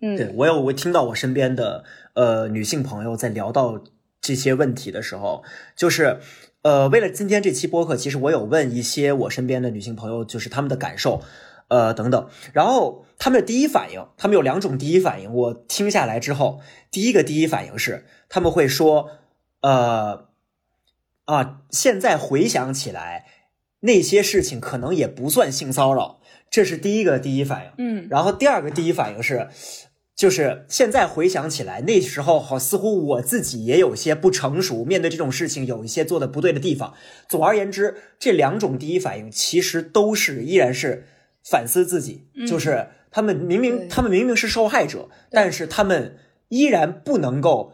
[0.00, 3.84] 嗯，对我有我听到我身边的呃女性朋友在聊到
[4.20, 5.44] 这些问题的时候，
[5.76, 6.18] 就是。
[6.64, 11.20] 呃，为了今天这期播客，其实我有问一些我身边的女性朋友，就是他们的感受，
[11.68, 12.26] 呃，等等。
[12.54, 15.30] 然后他们的第一反应，他们有两种第一反应。
[15.30, 19.10] 我听下来之后，第一个第一反应是，他们会说，
[19.60, 20.28] 呃，
[21.26, 23.26] 啊，现在回想起来，
[23.80, 27.72] 那些事情可能也不算性骚扰，这是第一个第一反应。
[27.76, 29.48] 嗯，然后第二个第一反应是。
[30.16, 36.94] 就是现在回想起来，那时候好似乎我自己也有些不成熟，面对这种事情有一些做的不对的地方。
[37.28, 41.06] 总而言之，这两种第一反应其实都是依然是
[41.42, 46.16] 反思自己，就是他们明明他们明明是受害者，但是他们
[46.48, 47.72] 依然不能够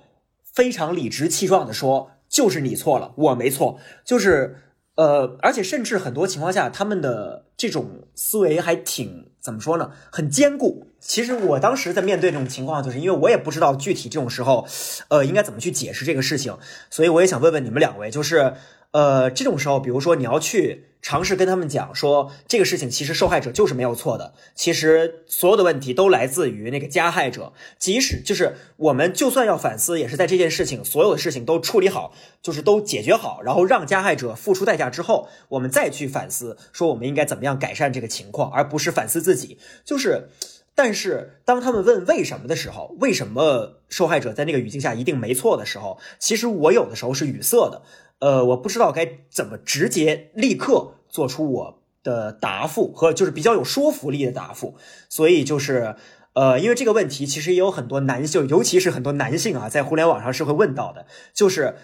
[0.54, 4.56] 非常理直气壮的说就是你错了，我没错，就是。
[4.96, 9.92] 呃，而且甚至很多情况下，他们的这种思维还挺怎么说呢？
[10.10, 10.88] 很坚固。
[11.00, 14.66] 其实我当时在面对这种情况，就是因为我也不知道具体这种时候，
[15.08, 16.56] 呃，应该怎么去解释这个事情，
[16.90, 18.54] 所以我也想问问你们两位，就是
[18.92, 27.52] 呃，这种时候，比如说你要去尝试跟他们讲说，这个事情其实受害者就是没有错的，其实所有的问题都来自于那个加害者。
[27.78, 39.56] 即使就是我们就算要反思，也是在这件事情所有的事情都处理好，就是都解决好，然后让加害者付出代价之后，我们再去反思，说我们应该怎么样改善这个情况，而不是反思自己。
[39.84, 40.28] 就是，
[40.74, 47.82] 但是当他们问为什么的时候，为什么受害者在那个语境下一定没错的时候，其实我有的时候是语塞的。
[48.20, 54.76] 呃，我不知道该怎么直接立刻做出我的答复和就是比较有说服力的答复，
[55.08, 55.96] 所以就是
[56.34, 61.76] 呃，因为这个问题其实也有很多男性，尤其是很多男性啊，在互联网上是会问到的，就是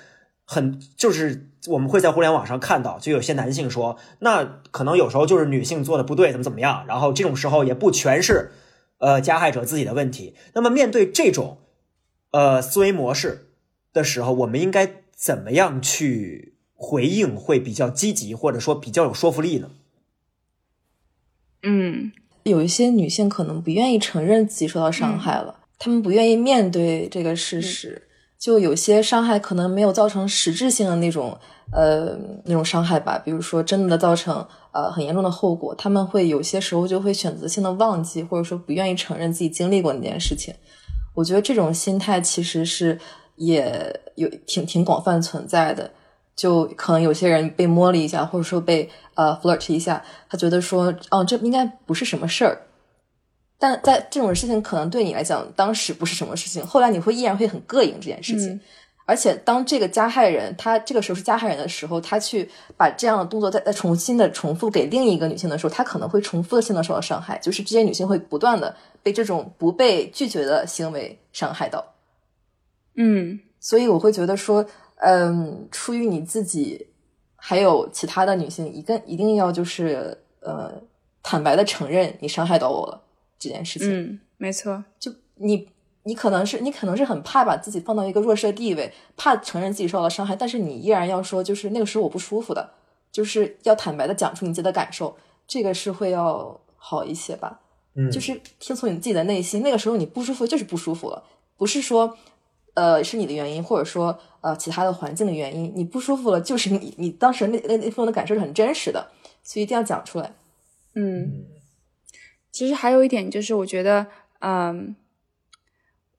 [0.44, 8.52] 很就是我们会在互联网上看到，就有些男性说，那可能有时候就是女性做的不对，怎么怎么样，然后这种时候也不全是
[8.98, 10.34] 呃加害者自己的问题。
[10.54, 11.58] 那么面对这种
[12.30, 13.48] 呃思维模式
[13.92, 15.02] 的时候，我们应该。
[15.18, 19.70] 怎么样去回应会比较积极，或者说比较有说服力呢？
[21.62, 28.02] 嗯，有一些女性可能不愿意承认自己受到伤害了，她们不愿意面对这个事实。
[28.38, 31.40] 就有些伤害可能没有造成实质性的那种
[31.72, 40.54] 呃那种伤害吧，比如说真的造成呃很严重的后果，他们会有些时候就会选择性的忘记，或者说不愿意承认自己经历过那件事情。
[41.14, 42.98] 我觉得这种心态其实是。
[43.38, 45.90] 也有挺挺广泛存在的，
[46.34, 52.62] 就可能有些人被摸了一下，或者说被呃 flirt 一下，他觉得说，哦，这应该不是什么事儿。
[53.58, 58.58] 但在这种事情可能对你来讲，当时不是什么事情，后来你会依然会很膈应这件事情。
[59.06, 71.94] 而且当这个加害人他这个时候是加害人的时候，他去把这样的动作再再重新的重复给另一个女性的时候，他可能会重复的性的受到伤害，就是这些女性会不断的被这种不被拒绝的行为伤害到。
[72.96, 74.66] 嗯，所以我会觉得说，
[74.96, 76.88] 嗯，出于你自己，
[77.36, 80.82] 还有其他的女性，一个一定要就是呃，
[81.22, 83.00] 坦白的承认你伤害到我了
[83.38, 83.88] 这件事情。
[83.92, 84.82] 嗯，没错。
[84.98, 85.68] 就你，
[86.06, 92.70] 你可能是你可能是很怕把自己放到一个弱势的地位，怕承认自己受到了伤害，但是你依然要说，就是那个时候我不舒服的，
[93.12, 95.16] 就是要坦白的讲出你自己的感受，
[95.46, 97.60] 这个是会要好一些吧。
[97.94, 101.22] 嗯，就是听从你自己的内心，那个时候你不舒服就是不舒服了，
[101.56, 102.16] 不是说。
[102.78, 110.30] 呃，是你的原因，或者说呃其他的环境的原因，你不舒服了，就是你你当时那那那份的感受是很真实的，所以一定要讲出来。
[110.94, 111.46] 嗯，
[112.52, 114.06] 其实还有一点就是，我觉得，
[114.40, 114.94] 嗯，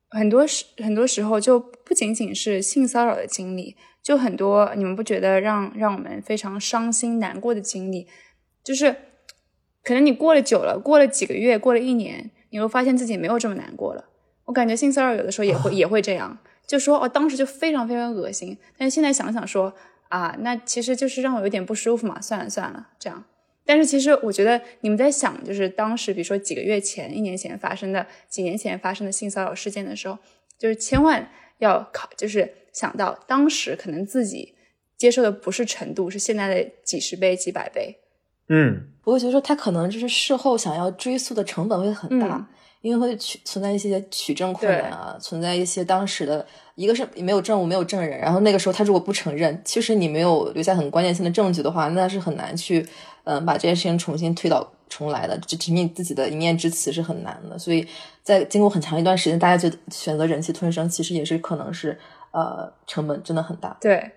[0.09, 8.07] 很多时很多时候就不仅仅是性骚扰的经历，就很多你们不觉得让让我们非常伤心难过的经历，
[8.63, 8.95] 就是
[9.83, 14.05] 可能你过了久了，过了几个月，过了一年，你会发现自己没有这么难过了。
[14.45, 16.37] 我感觉性骚扰有的时候也会 也会这样。
[16.65, 19.73] 就说哦，当时就非常非常恶心，但是现在想想说
[20.09, 23.23] 啊，那其实就是让我有点不舒服嘛，算了算了，这样。
[23.67, 30.17] 但是其实我觉得你们在想，就是当时比如说几个月前、一年前发生的、几年前发生的性骚扰事件的时候，
[30.57, 34.55] 就是千万要考，就是想到当时可能自己
[34.97, 37.97] 接受的不是程度，是现在的几十倍、几百倍。
[38.49, 42.47] 嗯，我会觉得说他可能就是事后想要追溯的成本会很大。
[42.81, 52.85] 因为会取存在一些取证困难啊，存在一些当时的一个是没有证物、没有证人，然后那个时候他如果不承认，其实你没有留下很关键性的证据的话，那是很难去
[53.27, 57.59] 嗯把这件事情重新推倒重来的，就凭你自己的一面之词是很难的。
[57.59, 57.85] 所以
[58.23, 61.99] 在经过很长一段时间，大家就选择忍气吞声，其实也是可能是
[62.31, 63.77] 呃成本真的很大。
[63.81, 64.11] 对，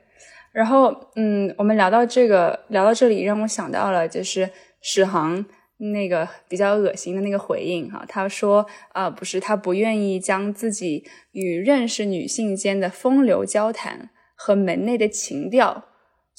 [0.53, 4.49] 然后嗯，我们聊到这个聊到这里，让我想到了就是
[4.81, 5.45] 史航。
[5.83, 15.87] 那个比较恶心的那个回应哈，他说啊，不是他不愿意将自己与认识女性间的风流交谈和门内的情调，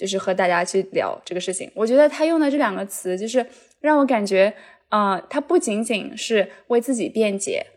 [0.01, 1.71] 就是和大家去聊这个事情。
[1.75, 3.45] 我觉得他用的这两个词，就是
[3.79, 4.51] 让我感觉
[4.89, 7.67] 啊，他不仅仅是为自己辩解，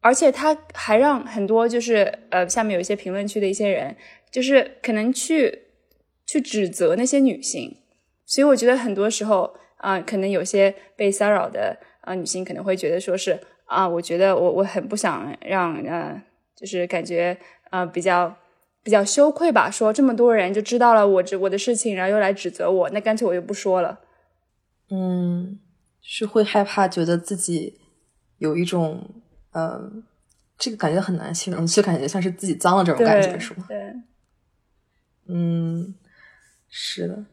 [0.00, 3.96] 而且他还让很多就是呃下面有一些评论区的一些人，
[4.30, 5.62] 就是可能去
[6.24, 7.76] 去指责那些女性。
[8.24, 9.56] 所以我觉得很多时候。
[9.82, 16.22] 啊，可能有些被骚扰的啊女性可能会觉得说是啊，我觉得我我很不想让呃，
[16.54, 17.36] 就是感觉
[17.72, 18.32] 呃比较
[18.82, 24.00] 比较羞愧吧，说这么多人就知道了我这我的事情，然后又来指责我，那干脆我就不说了。
[24.90, 25.58] 嗯，
[26.00, 27.80] 是会害怕，觉得自己
[28.38, 29.90] 有一种呃，
[30.58, 33.64] 这个感觉很难形容，就感觉像是自己脏了这种感觉，是吗？
[33.68, 33.94] 对，
[35.28, 35.94] 嗯，
[36.68, 37.24] 是的，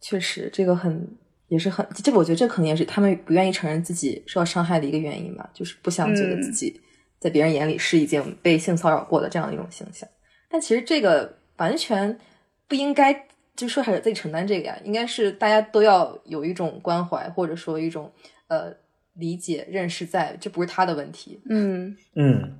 [0.00, 1.16] 确实这个很。
[1.50, 6.80] 也是很，这个我觉得这可能也是他们不愿意承认自己受到伤害的一个原因吧，就是不想觉得自己
[7.18, 10.08] 在别人眼里是已经被性骚扰过的这样的一种形象。
[10.50, 12.18] 但其实这个完全
[12.66, 18.10] 不应该就受害者自己承担这个呀，应该是大家都要有一种关怀，或者说一种
[18.48, 18.74] 呃
[19.12, 21.40] 理解、认识，在这不是他的问题。
[21.48, 22.58] 嗯嗯，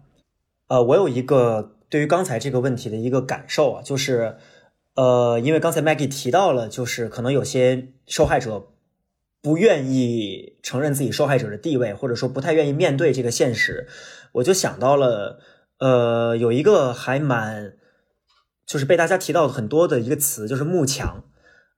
[0.69, 4.37] 呃，我有一个对于刚才这个问题的一个感受啊，就是
[4.95, 8.69] 呃，因为刚才 Maggie 提到了，就是可能有些受害者
[9.43, 13.89] 不愿意承认自己受害者的地位，或者说不太愿意面对这个现实，
[14.33, 15.41] 我就想到了，
[15.79, 17.75] 呃，有一个还蛮。
[18.71, 21.25] 就是被大家提到很多的一个词，就是慕强。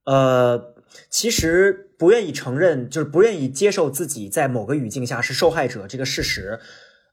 [0.04, 0.74] 呃，
[1.08, 6.60] 其实不愿意承认，就是不愿意接受自己在某个语境下是受害者这个事实。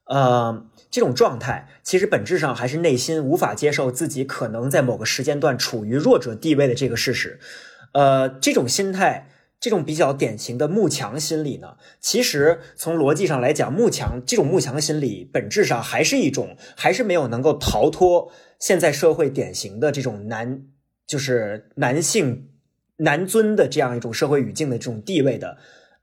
[0.04, 7.40] 呃，这种状态其实本质上还是内心无法接受自己可能在某个时间段处于弱者地位的这个事实。
[7.94, 9.30] 呃，这种心态，
[9.60, 18.32] 这种比较典型的慕强心理呢，其实从逻辑上来讲，慕强这种慕强心理本质上还是一种，还是没有能够逃脱。
[18.58, 20.62] 现在社会典型的这种男，
[21.06, 22.48] 就是男性
[22.96, 25.58] 男尊的这样一种社会语境的这种地位的，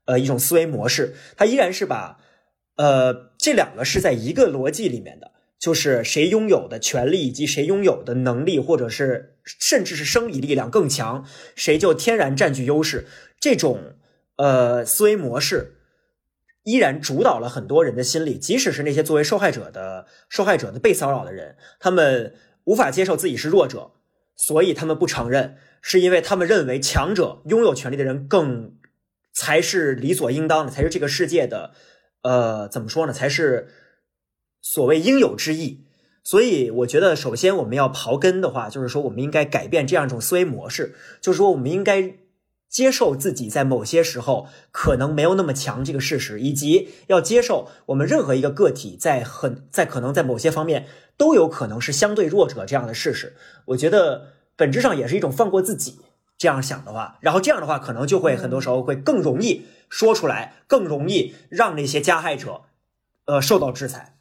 [0.05, 2.20] 呃，一种思维模式，它依然是把，
[2.76, 13.05] 呃，这两个是在一个逻辑里面的，就是谁拥有的权利以及谁拥有的能力，或者是甚至是生理力量更强，谁就天然占据优势。
[13.39, 13.95] 这种
[14.38, 15.74] 呃思维模式。
[16.64, 22.36] 依然主导了很多人的心理，即使是那些作为受害者的受害者的被骚扰的人，他们
[22.66, 23.91] 无法接受自己是弱者，
[24.36, 28.76] 所以他们不承认，是因为他们认为强者拥有权利的人更
[29.34, 31.72] 才是理所应当的，才是这个世界的，
[32.24, 33.14] 呃，怎么说呢？
[33.14, 33.70] 才是
[34.70, 35.86] 所谓应有之义。
[36.24, 42.18] 所以，我觉得首先我们要刨根的话，就是说我们应该改变这样一种思维模式，就是说我们应该。
[42.70, 53.38] 接受自己在某些时候可能没有那么强这个事实，以及要接受我们任何一个个体在很在可能在某些方面都有可能是相对弱者这样的事实。
[53.68, 55.99] 我觉得本质上也是一种放过自己。
[56.38, 62.63] 这样想的话，然后这样的话可能就会很多时候会更容易说出来，更容易让那些加害者
[63.28, 64.16] 呃受到制裁。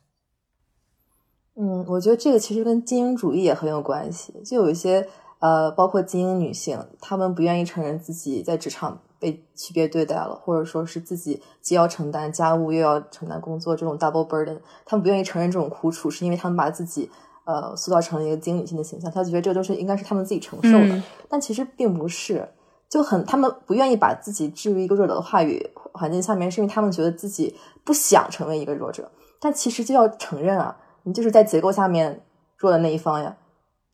[1.58, 5.08] 嗯，我觉得这个其实跟精英主义也很有关系，就有一些。
[5.38, 17.10] 呃，包括精英女性，她们不愿意承认自己在职场被区别对待了，或者说是自己既要承担家务又要承担工作这种 double burden，她们不愿意承认这种苦楚，是因为她们把自己
[17.44, 22.48] 呃塑造成了一个精英女性的形象，她觉得这都是应该是她们自己承受的，但其实并不是，
[22.88, 27.54] 就很她们不愿意把自己置于一个弱者的话语环境下面，是因为她们觉得自己
[27.84, 30.74] 不想成为一个弱者，但其实就要承认啊，
[31.06, 32.20] 你就是在结构下面
[32.56, 33.36] 弱的那一方呀。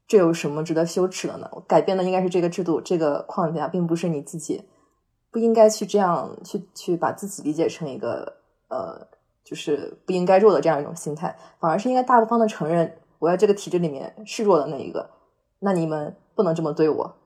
[0.08, 1.48] 这有什么值得羞耻的呢？
[1.66, 4.64] 改变的应该是这个制度、这个框架，并不是你自己。
[5.30, 8.34] 不应该去这样去去把自己理解成一个
[8.68, 9.06] 呃，
[9.42, 15.08] 就是不应该弱的这样一种心态，反而是应该大方的承认，我在这个体制里面是弱的那一个。
[15.60, 17.16] 那你们不能这么对我，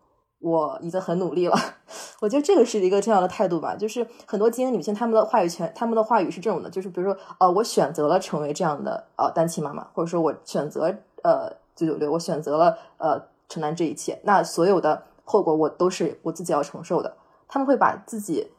[0.41, 1.57] 我已经很努力了。
[2.21, 3.75] 我觉得这个是一个这样的态度吧。
[3.77, 11.53] 就是很多精英女性，她们的话语权，她们的话语是这种的，就是比如说，呃，我选择了成为这样的呃单亲妈妈，或者说我选择呃。
[11.77, 13.21] 九九六，我选择了呃
[13.51, 17.19] 承担这一切，那所有的后果我都是我自己要承受的。
[17.47, 18.51] 他们会把自己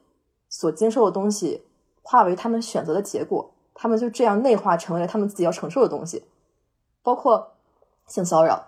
[0.49, 1.65] 所经受的东西
[2.03, 6.25] 化为他们选择的结果，他们就这样内化成为了他们自己要承受的东西，
[7.01, 7.53] 包括
[8.05, 8.67] 性骚扰。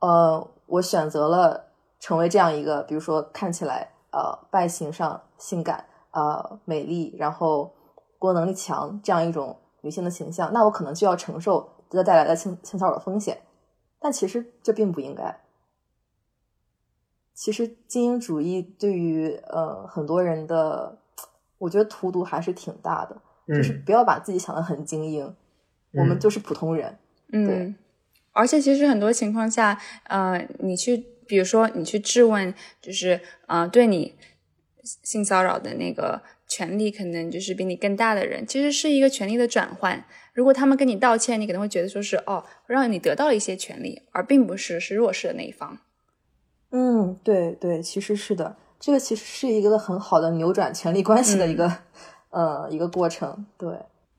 [0.00, 1.65] 呃，我选择了
[1.98, 7.72] 成为这样一个，比如说看起来呃外形上性感、呃美丽，然后
[8.18, 13.42] 工作能力强这样一种女性的形象，那我可能就要承受这带来的性性骚扰的风险。
[13.98, 15.40] 但其实这并不应该。
[17.34, 20.98] 其实精英主义对于呃很多人的，
[21.58, 23.16] 我觉得荼毒还是挺大的。
[23.48, 25.32] 就是不要把自己想的很精英，
[25.92, 26.98] 我们就是普通人。
[27.32, 27.76] 嗯，
[28.32, 29.78] 而且其实很多情况下，
[30.08, 34.14] 呃，你去比如说你去质问，就是呃对你
[34.82, 40.04] 性骚扰的那个权利，可能就是比你更大的人，其实是一个权利的转换。
[40.32, 45.78] 如果他们跟你道歉，你可能会觉得说是哦，让你得到了一些权利，而并不是是弱势的那一方。
[46.70, 51.78] 嗯，对对，其实是的，这个其实是一个很好的扭转权力关系的一个
[52.30, 53.46] 呃一个过程。
[53.56, 53.74] 对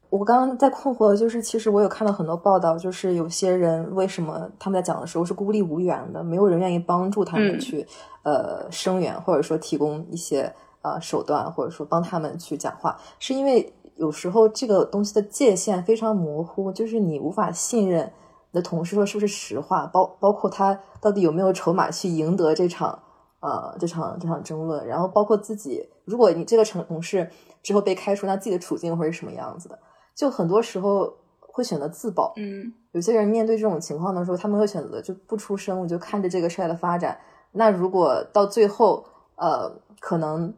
[0.10, 7.86] 我刚刚在困惑的就是，其实我有看到很多报道，就是有些人为什么他们在讲的时候是孤立无援的，没有人愿意帮助他们去
[8.24, 13.74] 呃声援，或者说提供一些呃手段，或者说帮他们去讲话，是因为。
[13.98, 18.14] 有时候这个东西的界限非常模糊，就是你无法信任
[18.52, 23.00] 你的同事说是不是实话，包包括他到底有没有筹码去赢得这场
[23.40, 27.28] 呃这场这场争论，然后包括自己，如果你这个成同事
[27.64, 29.80] 之后被开除，那自己的处境会是什么样子的？
[30.18, 32.34] 就很多时候会选择自保。
[32.38, 37.20] 嗯，有些人面对这种情况的时候，他们会选择就不出声，我就看着这个事儿的发展。
[37.52, 39.06] 那如果到最后，
[39.36, 40.52] 呃，可能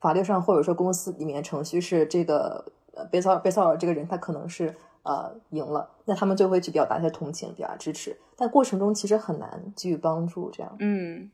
[0.00, 10.50] 法律上或者说公司里面程序是这个呃被骚被骚扰这个人他可能是呃赢了，那他们就会去表达一些同情，表达支持，但过程中其实很难给予帮助。
[10.50, 11.30] 这样，嗯，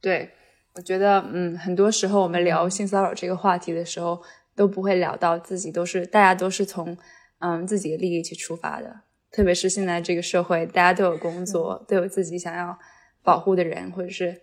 [0.00, 0.30] 对，
[0.74, 4.20] 我觉得，嗯，很多时候我们聊性骚扰这个话题的时候，
[4.54, 6.96] 都不会聊到自己都是大家都是从
[7.38, 12.78] 嗯自己的利益去出发的，特别是现在这个社会，大家都有工作，都有自己想要
[13.22, 14.42] 保护的人，或者是，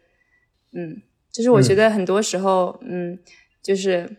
[0.74, 1.01] 嗯，
[1.32, 3.20] 就是我觉得很多时候，嗯，
[3.62, 4.18] 就是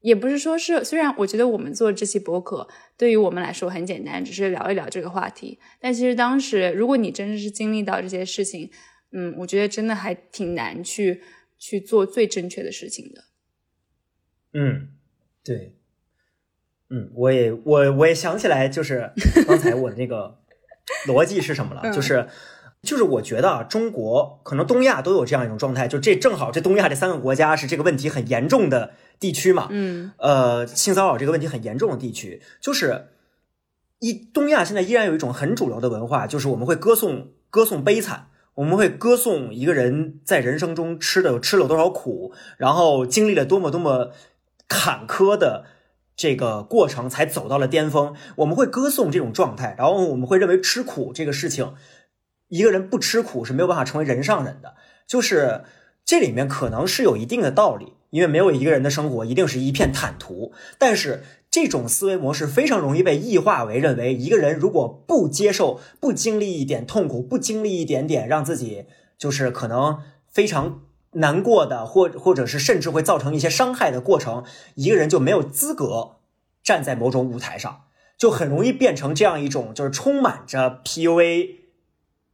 [0.00, 8.70] 也不是说是，虽然我觉得我们做这期博客对于我们来说很简单，只是聊一聊这个话题，但其实当时如果你真的是经历到这些事情，
[9.12, 11.20] 嗯，我觉得真的还挺难去
[11.58, 13.24] 去做最正确的事情的。
[14.52, 14.88] 嗯，
[15.44, 15.74] 对，
[16.90, 19.10] 嗯，我也我我也想起来，就是
[19.46, 20.38] 刚才我的那个
[21.06, 22.28] 逻辑是什么了，就是
[22.82, 30.12] 就是我觉得啊，中国可能东亚都有这样一种状态，就这正好这东亚这三个国家是这个问题很严重的地区嘛，嗯。
[30.18, 33.08] 呃，性骚扰这个问题很严重的地区，就是
[33.98, 38.26] 一东亚现在依然有一种很主流的文化，就是我们会歌颂歌颂悲惨。
[38.54, 44.10] 我们会歌颂一个人在人生中吃的吃了多少苦，然后经历了多么多么
[44.70, 45.66] 坎坷的
[46.16, 48.14] 这个过程，才走到了巅峰。
[48.36, 51.74] 我们会歌颂这种状态，然后我们会认为吃苦这个事情，
[52.48, 54.76] 一个人不吃苦是没有办法成为人上人的。
[55.06, 55.64] 就是
[56.04, 61.22] 这里面可能是有一定的道理，因为没有一个人的生活一定是一片坦途，但是。
[61.52, 68.86] 这种思维模式非常容易被异化为认为，一个人如果不接受、不经历一点痛苦、不经历一点点让自己
[69.18, 69.98] 就是可能
[70.28, 70.82] 非常
[71.12, 74.44] 难过的，或或者是甚至会造成一些伤害的过程，
[74.74, 76.16] 一个人就没有资格
[76.62, 77.82] 站在某种舞台上，
[78.16, 81.56] 就很容易变成这样一种就是充满着 PUA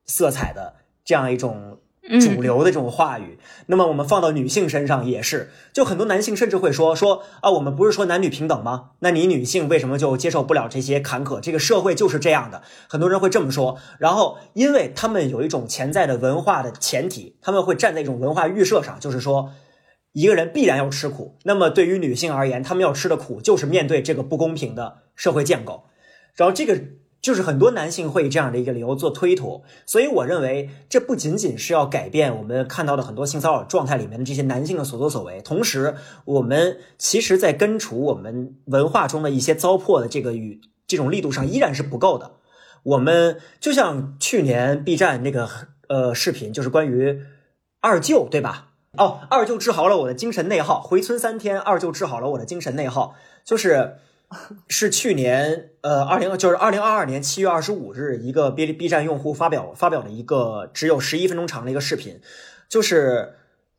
[0.04, 1.80] 色彩的这样一种。
[2.20, 8.90] 主流的这种话语，那么我们放到女性身上也是，就很多男性甚至会说说啊，我们不是说男女平等吗？
[9.00, 11.40] 那你女性为什么就接受不了这些坎坷？
[11.40, 13.78] 这个社会就是这样的，很多人会这么说。
[13.98, 19.50] 然后，因为他们有一种潜在的文化的前提，他们会站在一种文化预设上，就是说，
[20.12, 21.36] 一个人必然要吃苦。
[21.44, 25.84] 那么对于女性而言，他们要吃的苦就是面对这个不公平的社会建构。
[26.36, 26.80] 然后这个。
[27.22, 42.32] 就是很多男性会以这样的一个理由做推脱，所以我认为这不仅仅是要改变我们看到的很多性骚扰状态里面的这些男性的所作所为，同时我们其实在根除我们文化中的一些糟粕的这个与这种力度上依然是不够的。
[42.84, 45.48] 我们就像去年 B 站那个
[45.88, 47.22] 呃视频，就是关于
[47.80, 48.68] 二舅对吧？
[48.96, 53.96] 哦，二舅治好了我的精神内耗，回村三天，二舅治好了我的精神内耗，就是。
[54.66, 62.20] 是去年，呃，二零就是二零二二年七月二十五日，一个 B B 站用户发表发表的一个只有十一分钟长的一个视频，
[62.68, 63.34] 就是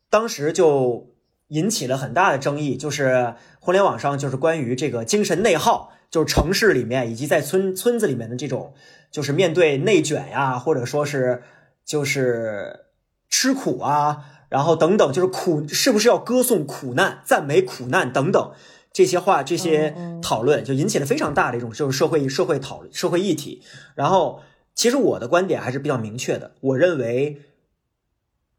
[0.10, 1.14] 当时就
[1.50, 8.74] 引起了很大的争议，就是互联网上就是关于这个精神内耗，就是城市里面以及在村村子里面的这种，
[9.12, 11.44] 就是面对内卷呀，或者说是
[11.86, 12.86] 就是
[13.28, 18.54] 吃苦啊，然后等等，就是苦是不是要歌颂苦难、赞美苦难等等。
[18.98, 23.62] 这些话、这些讨论就引起了非常大的一种就是社会社会讨论社会议题。
[23.94, 24.42] 然后，
[24.74, 26.56] 其实我的观点还是比较明确的。
[26.62, 27.44] 我认为，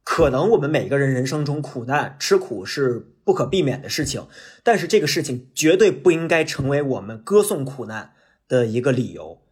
[0.05, 4.28] 可能我们每个人人生中苦难、吃苦是不可避免的事情，
[4.62, 8.12] 但是这个事情绝对不应该成为我们歌颂苦难
[8.47, 9.43] 的一个理由。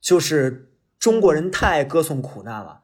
[0.00, 2.80] 就是中国人太爱歌颂苦难了。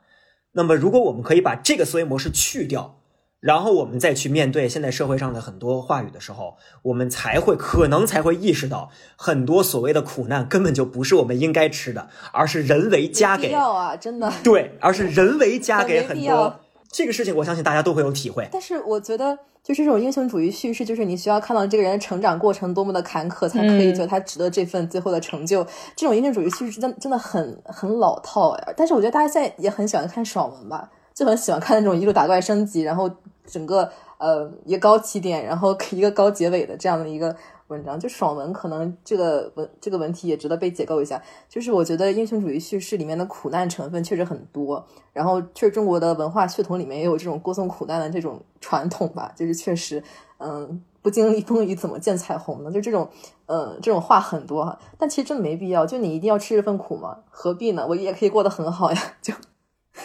[0.53, 2.98] 那么，如果我们可以把这个思维模式去掉。
[3.41, 13.51] 然后我们再去面对现在社会上的很多话语的时候，我们才会可能才会意识到，很多所谓的苦难根本就不是我们应该吃的，而是人为加给。
[13.51, 14.33] 要啊，真的。
[14.43, 16.61] 对，而是人为加给很多。
[16.91, 18.49] 这个事情，我相信大家都会有体会。
[18.51, 25.65] 但是我觉得，就是这种英雄主义叙事，就是你需要看到这个人的成长过程多么的坎坷，才可以觉得他值得这份最后的成就。
[25.95, 28.73] 这种英雄主义叙事真真的很很老套呀。
[28.75, 30.91] 但是我觉得大家现在也很喜欢看爽文吧。
[31.19, 33.11] 就很喜欢看那种一路打怪升级，然后
[33.45, 37.35] 整个呃一个高起点，然后一个高结尾的这样的一个
[37.67, 41.21] 文章，就爽文可能这个文这个文体也值得被解构一下。
[41.49, 49.33] 就是我觉得英雄主义叙事里面的苦难成分确实很多，然后确实中国的文化血统里面也有这种歌颂苦难的这种传统吧。
[49.35, 50.01] 就是确实，
[50.39, 52.71] 嗯，不经历风雨怎么见彩虹呢？
[52.71, 53.09] 就这种，
[53.47, 54.79] 嗯，这种话很多哈。
[54.97, 57.19] 但其实真的没必要，就你一定要吃这份苦吗？
[57.29, 57.85] 何必呢？
[57.89, 59.35] 我也可以过得很好呀，就。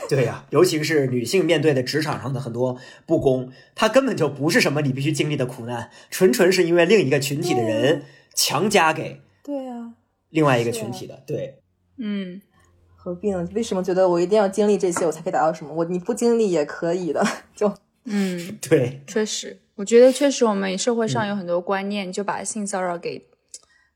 [0.10, 9.94] 对呀，尤其是女性面对的职场上的很多不公，它根本就不是什么你必须经历的苦难，纯纯是因为另一个群体的人强加给对呀
[10.30, 11.24] 另外一个群体的。
[11.28, 11.60] 对，
[11.98, 12.42] 嗯，
[12.96, 13.48] 何必呢？
[13.54, 15.74] 为什么觉得我一定要经历这些我才可以达到什么？
[15.74, 17.26] 我你不经历也可以的，
[17.56, 17.74] 就
[18.06, 23.28] 嗯， 对，确实，我觉得确实我们社会上有很多观念就把性骚扰给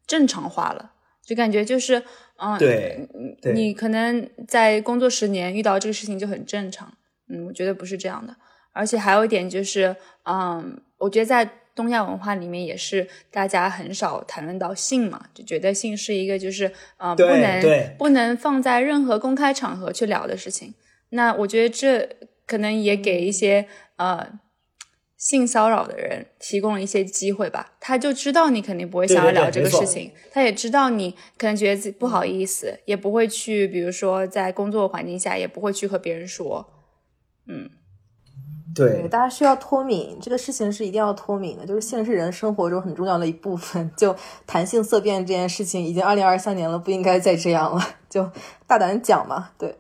[0.06, 0.91] 正常化了，
[1.26, 2.04] 就感觉就是
[2.38, 3.08] 嗯，对
[3.42, 6.92] 对你可能在工作十年遇到这个事情就很正常，
[7.30, 8.36] 嗯，我觉得不是这样的。
[8.72, 20.74] 而且还有一点就是，嗯，我觉得在东亚文化里面也是大家很少谈论到性嘛，就觉得性是一个就是呃不能对不能放在任何公开场合去聊的事情。
[21.10, 22.08] 那我觉得这
[22.46, 24.28] 可能也给一些呃
[25.18, 27.74] 性骚扰的人提供了一些机会吧。
[27.80, 36.65] 他就知道你肯定不会想要聊这个事情，他也知道你可能觉得自己不好意思，也不会去，比如说在工作环境下也不会去和别人说。
[37.47, 37.70] 嗯，
[38.76, 43.89] 对，大家需要脱敏，这个事情是一定要脱敏的，就是性是人生活中很重要的一部分。
[43.97, 44.15] 就
[44.45, 48.30] 谈性色变这件事情，已经二零二三年了，不应该再这样了，就
[48.68, 49.76] 大胆讲嘛，对。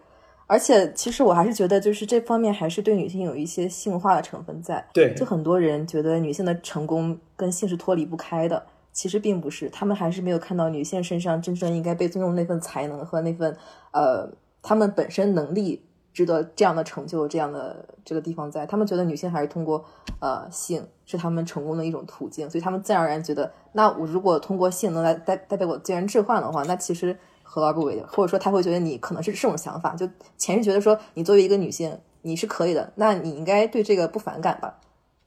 [0.47, 4.83] 而且，其实我还是觉得，就是这方面还是对女性有一些性化的成分在。
[4.93, 13.55] 对就很多人觉得女性的成功跟性是脱离不开的，其实并不是，他们还是没有看到女性身上真正应该被尊重那份才能和那份
[13.91, 14.29] 呃，
[14.61, 15.83] 他们本身能力
[16.13, 18.65] 值得这样的成就，这样的这个地方在。
[18.65, 19.83] 他们觉得女性还是通过
[20.19, 27.15] 呃性是他们成功的一种途径，所以他们自然而然觉得，那我如果通过性能来代代表我自然置换的话，那其实
[27.49, 28.05] 何乐而不为的？
[28.07, 34.79] 或者说他会觉得你可能是这种想法，就前是觉得说你作为一个女性你是可以的，那你应该对这个不反感吧？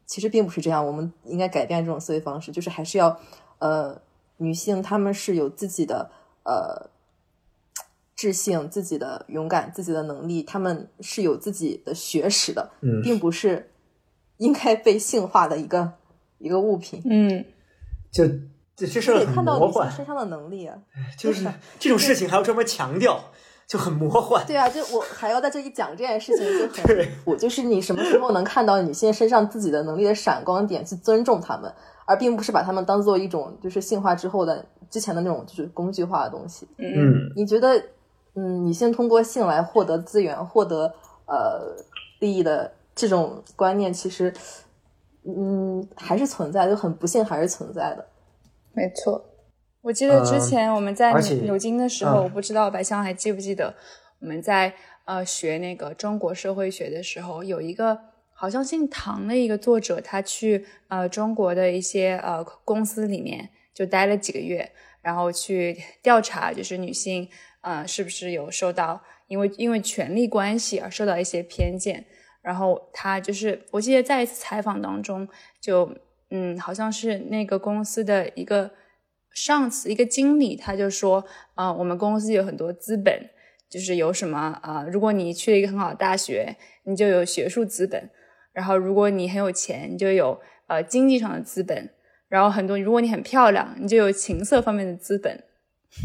[0.04, 3.18] 其实并不是这样，我们应该改变这种思维方式，就是还是要，
[3.58, 4.00] 呃，
[4.36, 6.10] 女性她们是有自己的
[6.44, 6.90] 呃
[8.16, 13.70] 自信、自己的勇敢、自己的能力，她们是有自己的学识的，嗯并不是
[14.38, 15.92] 应该被性化的一个
[16.38, 17.00] 一个物品。
[17.04, 17.44] 嗯，
[18.10, 18.24] 就
[18.80, 20.74] 这这事儿很得看到魔幻，女性身上的能力啊！
[21.18, 21.46] 就是
[21.78, 23.20] 这种事情还要专门强调，
[23.66, 24.42] 就很魔幻。
[24.46, 31.72] 对啊，就我还要在这里讲这件事情，就很我就是你什么时候能看到女性身上自己的能力的闪光点，去尊重她们，
[32.06, 36.66] 而并不是把她们当做一种就是性化之后的之前的那种就是工具化的东西。
[36.78, 37.76] 嗯，你觉得，
[38.34, 40.92] 嗯，女性通过性来获得资源、获得
[41.26, 41.76] 呃
[42.20, 44.32] 利益的这种观念，其实，
[45.24, 48.06] 嗯，还是存在，就很不幸还是存在的。
[48.72, 49.26] 没错。
[49.82, 53.74] 我记得之前我们在牛牛津的时候，嗯我不知道白香还记不记得，
[54.20, 54.74] 我们在
[55.06, 57.98] 呃学那个中国社会学的时候，有一个
[58.32, 67.28] 好像姓唐的一个作者，他去呃中国的一些呃公司里面就待了几个月，然后去调查，就是女性
[67.62, 72.04] 呃是不是有受到因为因为权力关系而受到一些偏见。
[72.42, 75.28] 然后他就是，我记得在一次采访当中，
[75.60, 75.94] 就
[76.30, 78.70] 嗯，好像是那个公司的一个
[79.30, 81.24] 上司，一个经理，他就说，
[81.54, 83.30] 啊、我们公司有很多资本，
[83.68, 88.08] 就是有什么啊、如果你去了一个很好的大学，你就有学术资本；
[88.52, 91.88] 然后如果你很有钱，你就有呃经济上的资本；
[92.28, 95.44] 然后很多，如果你很漂亮，你就有情色方面的资本。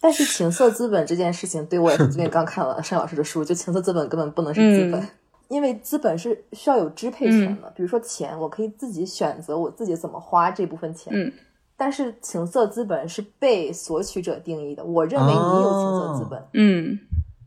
[0.00, 5.08] 但是情色资本这件事情，对我也最近刚看了单老师的书，就情色资本根本不能是资本，嗯
[5.48, 7.70] 因为资本是需要有支配权的。
[7.76, 11.32] 比如说钱，我可以自己选择我自己怎么花这部分钱，嗯
[11.76, 14.84] 但是情色资本是被索取者定义的。
[14.84, 16.98] 我认为你有情色资本，嗯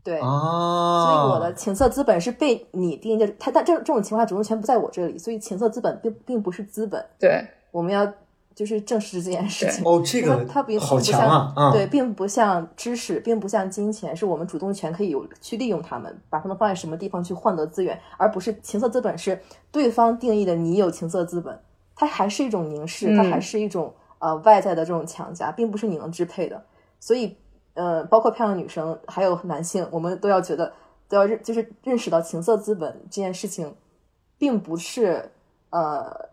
[0.04, 0.20] 对。
[0.20, 8.06] 哦，所以我的情色资本是被你定义的，它但这这种情况下主动权不在我这里，所以情色资本并并不是资本，对，我们要
[8.58, 9.84] 就是证实这件事情。
[9.84, 11.52] 哦，这个它它并好像强啊！
[11.54, 19.40] 啊，对，并不像知识，并不像金钱，是我们主动权可以有去利用它们，把它们放在什么地方去换得资源，而不是情色资本是
[19.70, 21.56] 对方定义的你有情色资本，
[21.94, 26.60] 它还是一种凝视，它嗯还是一种呃外在的这种强加，并不是你能支配的。
[26.98, 27.36] 所以
[27.74, 30.72] 呃，包括漂亮女生还有男性，我们都要觉得
[31.08, 33.72] 都要认，就是认识到情色资本这件事情，
[34.36, 35.30] 并不是
[35.70, 36.28] 呃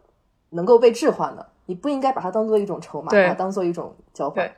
[0.50, 4.52] 能够被置换的，你不应该把它当做一种筹码，把它当做一种交换。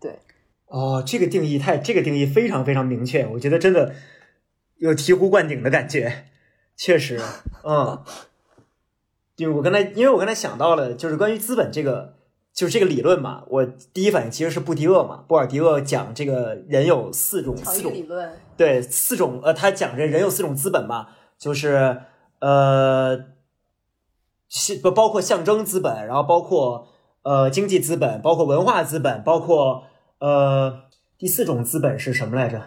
[0.00, 0.18] 对。
[0.66, 3.94] 哦，这个定义太，这个定义非常非常明确，我觉得真的
[4.78, 6.24] 有醍醐灌顶的感觉，
[6.76, 7.20] 确实，
[7.62, 8.02] 嗯，
[9.36, 12.16] 因为我刚才，因为我刚才想到了，就是关于资本这个，
[12.54, 22.00] 就是这个理论嘛，我第一反应其实是布迪厄嘛，布尔迪厄讲这个人有四种强四种理论，对，四种呃，他讲这人有四种资本嘛，就是
[22.38, 23.24] 呃，是
[24.82, 26.88] 不包括象征资本，然后包括
[27.22, 29.84] 呃经济资本，包括文化资本，包括
[30.18, 30.84] 呃
[31.18, 32.62] 第四种资本是什么来着？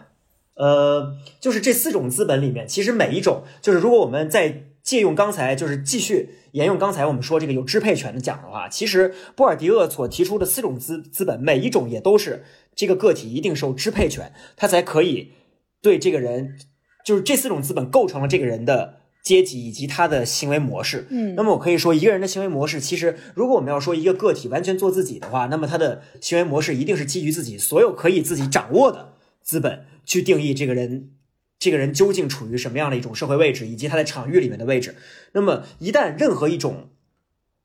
[0.56, 15.34] 呃，就是这四种资本里面，其实每一种，就是如果我们在借用刚才，就是继续沿用刚才我们说这个有支配权的讲的话，其实波尔迪厄所提出的四种资资本，每一种也都是这个个体一定受支配权，他才可以
[15.82, 16.58] 对这个人，
[17.06, 21.06] 就是这四种资本构成了这个人的阶级以及他的行为模式。
[21.10, 29.12] 嗯那么我可以说，一个人的行为模式，其实如果我们要说一个个体完全做自己的话，那么他的行为模式一定是基于自己所有可以自己掌握的
[29.42, 31.10] 资本去定义这个人。
[31.58, 34.94] 这个人究竟处于什么样的一种社会位置，以及他在场域里面的位置？
[35.32, 36.90] 那么，一旦任何一种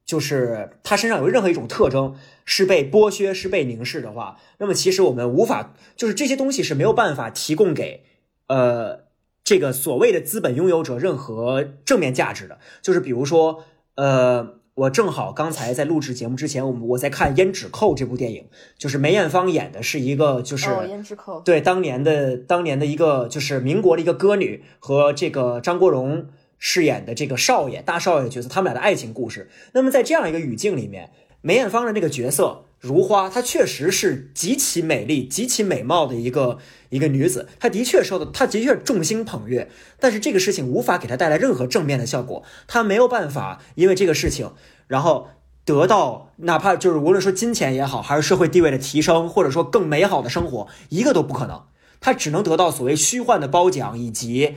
[0.07, 8.05] 就是他身上有任何一种特征是被剥削、是被凝视的话，那么其实我们无法，就是这些东西是没有办法提供给
[8.47, 9.07] 呃
[9.51, 12.61] 这个所谓的资本拥有者任何正面价值的。
[12.83, 13.65] 就是比如说，
[13.97, 18.47] 呃，我正好刚才在录制节目之前，我们我在看《胭脂扣》这部电影，
[18.79, 20.71] 就是梅艳芳演的是一个就是。
[20.71, 29.51] 哦，胭脂扣，对当年的当年的一个就是民国的一个歌女和这个张国荣饰演的这个少爷大少爷的角色，他们俩的爱情故事。
[29.73, 36.59] 那么在这样一个语境里面，梅艳芳的那个角色如花，她确实是极其美丽、极其美貌的一个
[36.91, 39.69] 一个女子，她的确受到她的确众星捧月，
[39.99, 44.53] 但是这个事情无法给她带来任何正面的效果，她没有办法因为这个事情，
[44.87, 45.29] 然后。
[45.67, 51.63] 得到哪怕就是无论说金钱也好，还是社会地位的提升，或者说更美好的生活，一个都不可能。
[52.01, 54.57] 他只能得到所谓虚幻的褒奖，以及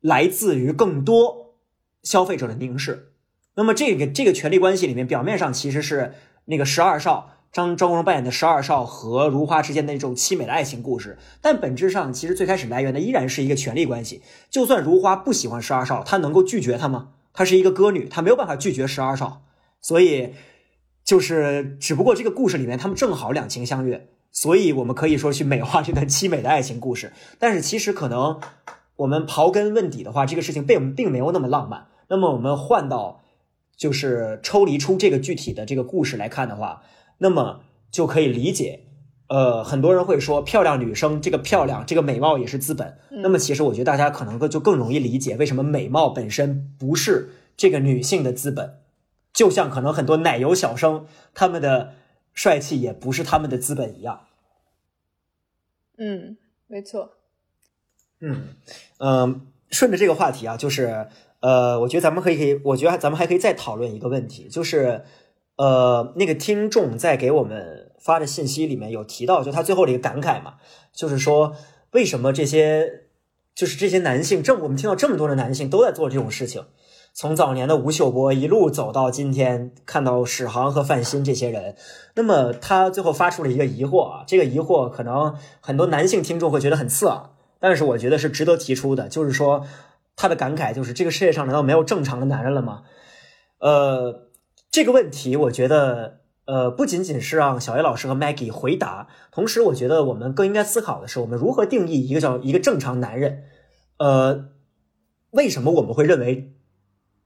[0.00, 1.56] 来自于更多
[2.04, 3.12] 消费者的凝视。
[3.56, 6.12] 那么这个这个权力关系里面，表面上其实是
[6.44, 14.22] 那个十二少张张国荣扮演的十二少和如花之间的那种凄美的爱情故事，但本质上其实最开始来源的依然是一个权力关系。
[14.48, 17.08] 就算如花不喜欢十二少，她能够拒绝他吗？
[17.32, 19.42] 她是一个歌女，她没有办法拒绝十二少，
[19.80, 20.34] 所以
[21.04, 27.12] 就是只不过这个故事里面他们正好两情相悦，所以我们可以说去美化这段凄美的爱情故事。
[27.40, 28.40] 但是其实可能
[28.94, 31.86] 我们刨根问底的话，这个事情并并没有那么浪漫。
[32.08, 33.22] 那么我们换到
[33.76, 36.82] 就是抽离出这个具体的这个故事来看的话，
[37.22, 38.86] 那么就可以理解。
[39.28, 42.98] 呃，很多人会说漂亮女生，这个漂亮，这个美貌也是资本。
[43.10, 48.80] 那么其实我觉得大家可能就更容易理解为什么美貌本身不是这个女性的资本。
[49.32, 51.94] 就像可能很多奶油小生他们的
[52.34, 54.22] 帅气也不是他们的资本一样。
[55.96, 57.12] 嗯，没错。
[58.20, 58.48] 嗯
[58.98, 61.06] 嗯，顺着这个话题啊，就是
[61.38, 65.04] 呃，我觉得咱们可以可以，我觉得咱们还可以再讨论一个问题，就是
[65.60, 70.54] 呃，那个听众在给我们发的信息里面有提到，就他最后的一个感慨嘛，
[70.90, 71.54] 就是说
[71.90, 73.02] 为什么这些
[73.54, 76.64] 就是这些男性，这我们听到这么多的男性都在做这种事情。
[77.12, 81.76] 从早年的吴秀波一路走到今天，看到史航和范鑫这些人，
[82.14, 89.66] 那么他最后发出了一个疑惑啊，这个疑惑可能很多男性听众会觉得很刺耳，但是我觉得是值得提出的，就是说
[90.16, 92.84] 他的感慨就是这个世界上难道没有正常的男人了吗？
[93.58, 94.29] 呃，
[94.70, 103.44] 这个问题我觉得呃不仅仅是让小叶老师和 Maggie 回答，同时我觉得我们更应该思考的是，我们如何定义一个叫一个正常男人？
[103.98, 104.50] 呃，
[105.30, 106.54] 为什么我们会认为？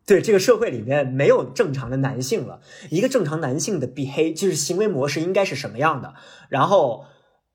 [0.06, 6.12] 对这个社会里面没有正常的男性了，一个正常男性的 behave 就是行为模式应该是什么样的？
[6.50, 7.06] 然后，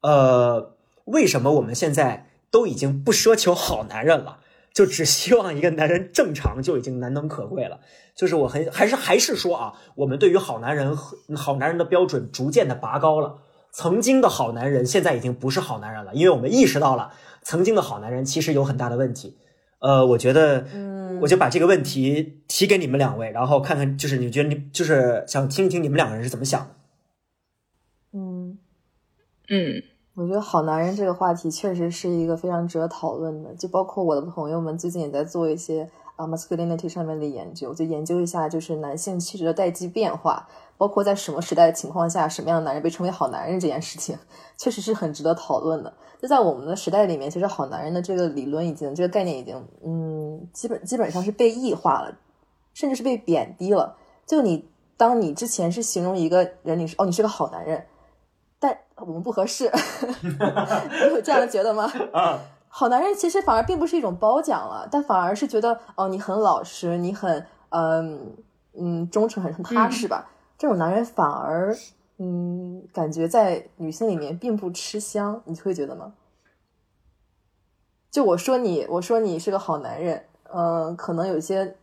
[0.02, 0.76] 呃，
[1.06, 4.40] 为什么我们现在都已经不奢求好男人了，
[4.80, 7.82] 就只希望一个男人正常就已经难能可贵了？
[8.16, 10.96] 就是我很还是还是说啊，我们对于好男人
[11.36, 13.40] 好男人的标准逐渐的拔高了。
[13.74, 17.12] 曾经的好男人现在已经不是好男人了，因为我们意识到了
[17.42, 19.38] 曾经的好男人其实有很大的问题。
[19.80, 26.70] 呃，我觉得，嗯，我就把这个问题提给你们两位，然后看看，就是你觉得你就是想听一听你们两个人是怎么想的。
[28.14, 28.58] 嗯，
[29.50, 29.84] 嗯
[30.20, 40.46] 我觉得好男人这个话题确实是一个非常值得讨论的，就包括我的朋友们最近也在做一些啊 masculinity 上面的研究，就研究一下就是男性气质的代际变化，
[40.78, 44.18] 包括在什么时代的情况下，什么样的男人被称为好男人这件事情，
[44.60, 45.94] 确实是很值得讨论的。
[46.22, 49.56] 就在我们的时代里面，其实好男人的这个理论已经这个概念已经
[49.86, 52.14] 嗯基本基本上是被异化了，
[52.74, 53.96] 甚至是被贬低了。
[54.28, 54.68] 就你
[54.98, 57.86] 当你之前是形容一个人，你是哦你是个好男人。
[59.00, 59.72] 但我们不合适，
[60.22, 61.90] 你有这样觉得吗？
[62.12, 68.36] 啊，好男人其实反而并不是一种褒奖了，但反而是觉得哦，你很老实，你很嗯
[68.78, 70.30] 嗯忠诚，很很踏实吧。
[70.58, 71.76] 这种男人反而
[72.18, 76.14] 嗯感觉在女性里面并不吃香，你会觉得吗？
[78.12, 81.76] 就我说你，我说你是个好男人，嗯、可能有些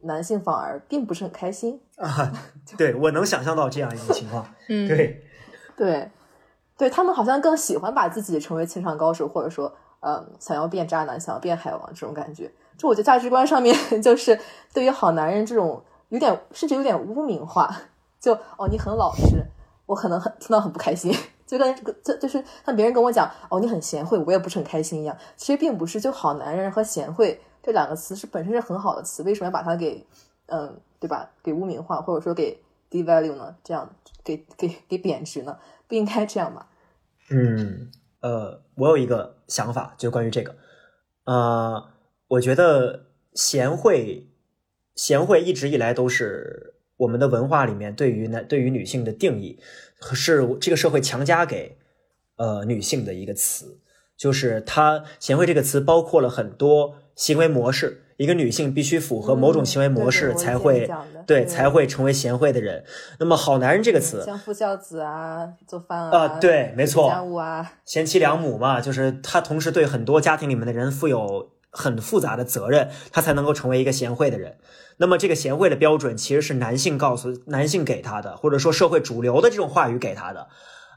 [0.00, 1.80] 男性反而并不是很开心。
[1.96, 2.32] 啊，
[2.78, 4.46] 对我能想象到这样一种情况。
[4.68, 5.22] 嗯，对，
[5.76, 6.10] 对，
[6.80, 9.70] 对他们好像更喜欢把自己成为情场高手，或者说，
[10.00, 12.50] 嗯，想要变渣男，想要变海王这种感觉。
[12.78, 14.40] 就我觉得价值观上面， 就是
[14.72, 17.70] 对于好男人这种有点甚至有点污名化。
[18.18, 19.44] 就哦，你很老实，
[19.84, 21.14] 我可能很听到很不开心。
[21.46, 25.14] 就跟这就是像别人跟我讲哦你很贤惠，我也不是很开心一样。
[25.36, 30.06] 其实并不是，就好男人和贤惠这两个词是本身是很好的词，为什么要把它给
[30.46, 32.58] 嗯对吧给污名化或者说给
[32.90, 33.54] devalue 呢？
[33.62, 33.90] 这样
[34.24, 35.58] 给给给贬值呢？
[35.86, 36.68] 不应该这样吧？
[37.30, 37.90] 嗯。
[38.22, 40.54] 呃，我有一个想法，就关于这个，
[41.24, 41.88] 呃，
[42.28, 44.28] 我觉得贤惠
[44.94, 49.58] 贤惠一直以来都是我们的文化里面对于男对于女性的定义，
[50.12, 51.78] 是这个社会强加给
[52.36, 53.80] 呃女性的一个词，
[54.18, 60.90] 就是它贤惠这个词包括了很多行为模式，一个女性必须符合某种行为模式才会
[61.26, 62.82] 对才会成为贤惠的人。
[63.18, 74.56] 那么好男人这个词，相夫教子啊，做饭啊，对，没错，家务啊，贤妻良母嘛，就是他同时对很多家庭里面的人负有很复杂的责任，他才能够成为一个贤惠的人。
[74.96, 80.48] 那么这个贤惠的标准其实是男性告诉男性给他的，或者说社会主流的这种话语给他的。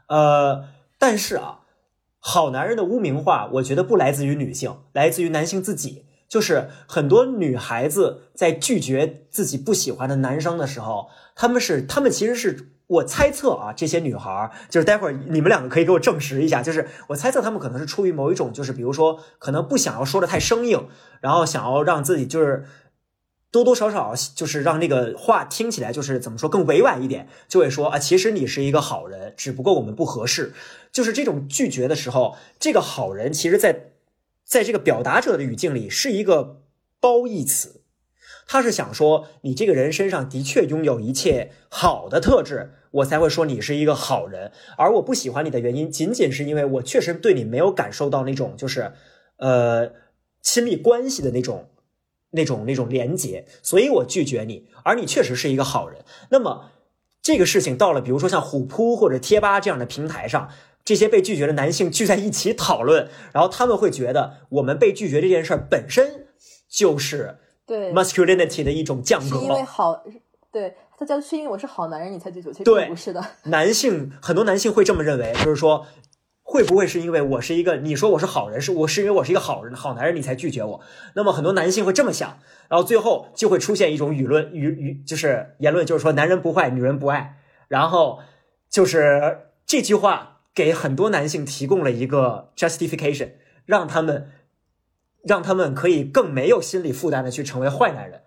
[0.08, 0.64] 呃，
[0.98, 1.60] 但是啊，
[2.18, 6.06] 好男人的污名化，我觉得不来自于女性，来自于男性自己。
[6.28, 20.88] 就是很多女孩子在拒绝自己不喜欢的男生的时候，他们是他们其实是我猜测啊，这些女孩就是待会儿你们两个可以给我证实一下，就是我猜测他们可能是出于某一种，就是比如说可能不想要说的太生硬，
[21.20, 22.64] 然后想要让自己就是。
[23.54, 30.52] 多多少少就是让那个话听起来就是怎么说更委婉一点，就会说啊，其实你是一个好人，只不过我们不合适。
[30.90, 33.92] 就是这种拒绝的时候，这个好人其实，在
[34.44, 36.62] 在这个表达者的语境里是一个
[37.00, 37.82] 褒义词，
[38.46, 44.52] 他是想说你这个人身上的确拥有一切好的特质，我才会说你是一个好人。
[44.76, 48.92] 而我不喜欢你的原因，仅仅是因为我确实对你没有感受到那种就是
[49.38, 49.92] 呃
[50.42, 51.70] 亲密关系的那种。
[52.36, 56.04] 那种那种连结，所以我拒绝你，而你确实是一个好人。
[56.30, 56.72] 那么
[57.22, 60.48] 这个事情到了，比如说像虎扑或者贴吧这样的平台上，
[60.84, 66.26] 这些被拒绝的男性聚在一起讨论，然后他们会觉得我们被拒绝这件事儿本身
[66.68, 69.38] 就是对 masculinity 的一种降格。
[69.38, 70.04] 是因为好，
[70.52, 73.24] 对他叫是因为我是好男人你才拒绝，其实不是的。
[73.44, 75.86] 男性 很多男性会这么认为，就是说。
[76.46, 80.78] 会不会是因为我是一个你说我是好人，是我是因为我是一个好人好男人，你才拒绝我？
[81.14, 87.38] 那么很多男性会这么想，然后最后就会出现一种舆论舆舆，就是言论，就是说男人不坏，女人不爱。
[87.68, 88.20] 然后
[88.68, 93.30] 就是这句话给很多男性提供了一个 justification，
[93.66, 94.30] 让他们
[95.22, 98.22] 让他们可以更没有心理负担的去成为坏男人，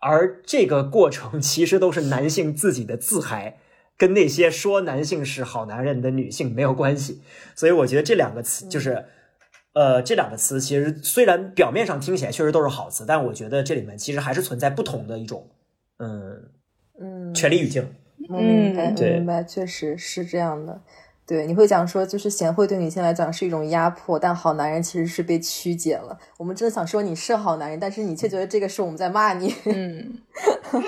[0.00, 3.58] 而这个过程其实都是男性自己的自嗨。
[3.96, 7.20] 跟那些说男性是好男人的女性没有关系，
[7.54, 9.04] 所以我觉得这两个词就是，
[9.74, 15.50] 呃，这两个词其实虽然表面上听起来确实都是好词，但我觉得这里面其实还是存在不同的一种，
[15.98, 16.48] 嗯
[16.98, 17.94] 嗯，权力语境。
[18.30, 20.80] 嗯，明白，确实是这样的。
[21.30, 26.18] 对，你会讲说，就是贤惠对女性来讲是一种压迫，但好男人其实是被曲解了。
[26.36, 29.54] 我们真的想说你是好男人，但是你却觉得这个是我们在骂你。
[29.66, 30.18] 嗯，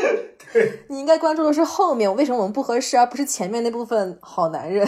[0.91, 4.85] 你应该关注的是后面，为什么我们不合适，而不是前面那部分好男人。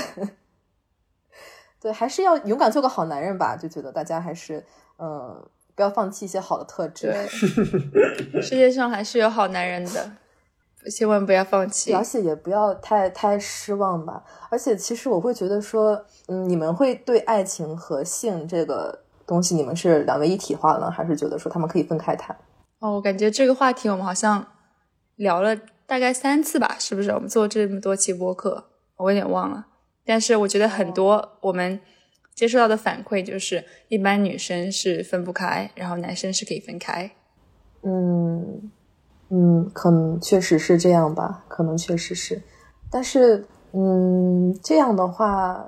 [1.81, 3.55] 对，还是要勇敢做个好男人吧。
[3.57, 4.65] 就觉得大家还是，
[4.99, 5.41] 嗯，
[5.77, 7.15] 不要放弃一些好的特质。
[8.33, 10.17] 对， 世界上还是有好男人的。
[10.91, 14.23] 千万不要放弃，而且也不要太太失望吧。
[14.51, 22.37] 而且其实我会觉得说，嗯，你们会对爱情和性这个东西，你们是两位一体化呢，还是觉得说他们可以分开谈？
[22.81, 24.47] 哦，我感觉这个话题我们好像
[25.17, 25.57] 聊了
[25.87, 27.11] 大概三次吧，是不是？
[27.11, 28.65] 我们做这么多期播客，
[28.97, 29.67] 我有点忘了。
[30.05, 31.81] 但是我觉得很多我们
[32.35, 37.11] 接受到的反馈就是，一般女生是分不开，然后男生是可以分开。
[37.83, 38.71] 嗯。
[39.31, 42.41] 嗯，可能确实是这样吧，可能确实是，
[42.91, 45.65] 但是，嗯，这样的话，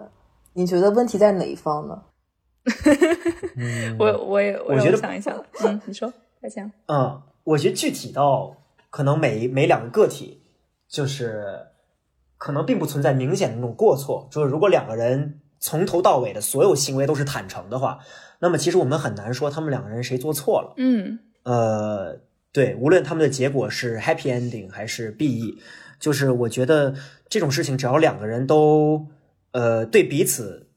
[0.53, 2.03] 你觉得问题在哪一方呢？
[3.99, 8.55] 我我也我觉得想一想，嗯，你说，大强，嗯，我觉得具体到
[8.91, 10.43] 可能每每两个个体，
[10.89, 11.45] 就是
[12.39, 17.99] 可能并不存在明显的那种过错，就是如果两个人从头到尾的所有行为都是坦诚的话，
[18.41, 22.21] 那么其实我们很难说他们两个人谁做错了，嗯，呃。
[22.57, 25.61] 对，无论他们的结果是 happy ending 还是 be，
[26.01, 26.95] 就是我觉得
[27.29, 29.09] 这种事情，只要两个人都
[29.51, 30.71] 呃对彼此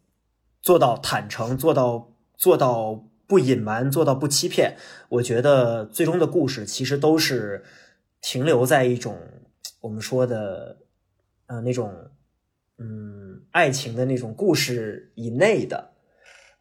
[0.62, 4.76] 做到坦诚，做到做到不隐瞒，做到不欺骗，
[5.08, 7.64] 我觉得最终的故事其实都是
[8.22, 9.18] 停留在一种
[9.80, 10.80] 我们说的
[11.46, 11.94] 呃那种
[12.78, 15.92] 嗯爱情的那种故事以内的，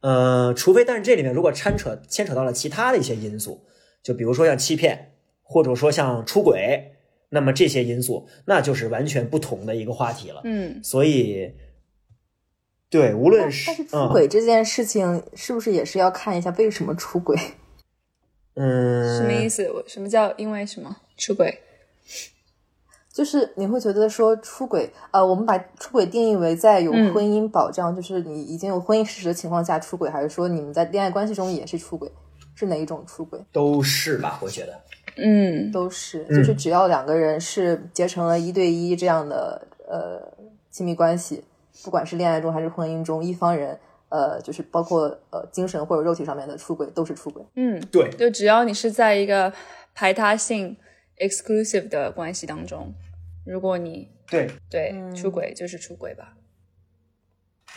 [0.01, 3.65] 呃，除非但是这里面如果牵扯牵扯到了其他的一些因素。
[4.09, 6.93] 就比如说像欺骗，或者说像出轨，
[7.29, 10.41] 那么这些因素，那就是完全不同的一个话题了。
[10.45, 11.53] 嗯，所以，
[12.89, 17.37] 对，无论是但是出轨这件事情，是不是也是要看一下为什么出轨？
[18.57, 19.71] 嗯，什么意思？
[19.73, 21.61] 我什么叫因为什么出轨？
[23.13, 32.11] 就是你会觉得说出轨，呃，我们把出轨定义为在有嗯婚姻保障，就是你已经有婚姻事实的情况下出轨，还是说你们在恋爱关系中也是出轨？
[32.59, 33.39] 是哪一种出轨？
[33.53, 34.39] 都是吧？
[34.43, 34.81] 我觉得，
[35.17, 40.21] 嗯，都是，嗯就是只要两个人是结成了一对一这样的呃
[40.71, 41.45] 亲密关系，
[41.85, 43.79] 不管是恋爱中还是婚姻中，一方人
[44.09, 47.41] 呃就是包括呃精神或者肉体上面的出轨都是出轨。
[47.55, 49.53] 嗯，对，就只要你是在一个
[49.95, 50.77] 排他性
[51.19, 52.93] exclusive 的关系当中，
[53.47, 56.35] 如果你对，对、嗯出轨就是出轨吧。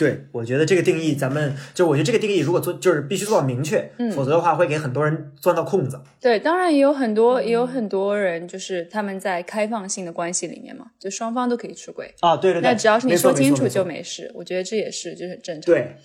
[0.01, 6.01] 对，我觉得这个定义，咱们就我觉得这个定义如果做就是必须做到明确，嗯否则的话会给很多人钻到空子。
[6.19, 12.11] 对，当然也有很多、也嗯有很多人就是他们在开放性的关系里面嘛，就双方都可以出轨。
[12.21, 15.71] 啊，对对对，那只要是你说清楚就没事，我觉得这也是就是很正常。
[15.71, 15.97] 对，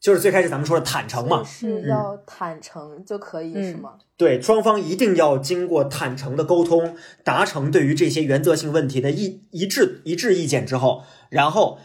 [0.00, 3.90] 就是最开始咱们说的坦诚嘛，是要坦诚就可以、嗯是吗？
[4.16, 11.78] 对，双方一定要经过坦诚的沟通，达成对于这些原则性问题的一一致一致意见之后，然后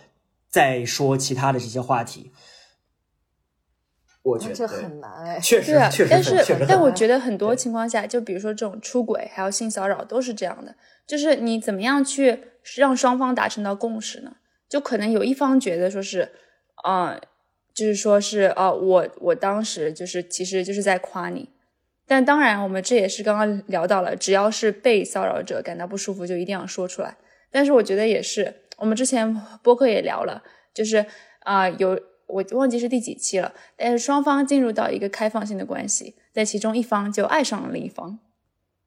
[0.55, 2.31] 再说其他的这些话题。
[4.21, 5.37] 我觉得这很难哎。
[5.41, 10.73] 确实啊确，实但是但我觉得很多情况下，就比如说这种出轨还有性骚扰都是这样的，
[11.05, 12.39] 就是你怎么样去
[12.77, 14.37] 让双方达成到共识呢？
[14.69, 16.31] 就可能有一方觉得说是，
[16.85, 17.19] 啊、
[17.73, 21.49] 就是说是啊、我我当时就是其实就是在夸你，
[22.07, 27.17] 但当然我们这也是刚刚聊到了，只要是被骚扰者感到不舒服，就一定要说出来。
[27.51, 31.05] 但是我觉得也是，我们之前播客也聊了，就是
[31.39, 38.17] 啊、有我忘记是第几期了，但是双方进入到一个开放性的关系，在其中一方就爱上了另一方，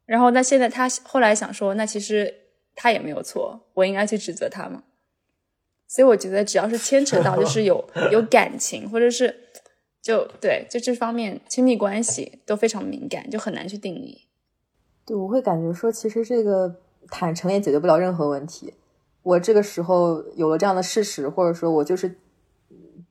[0.07, 2.35] 然后那现在他后来想说，那其实
[2.75, 4.83] 他也没有错，我应该去指责他吗？
[5.87, 9.35] 所以我觉得只要是牵扯到就是有 有感情，或者是
[10.03, 14.27] 就对就这方面亲密关系都非常敏感，就很难去定义。
[15.07, 18.75] 对，我会感觉说，其实这个坦诚也解决不了任何问题。
[19.29, 22.19] 我这个时候有了这样的事实，或者说我就是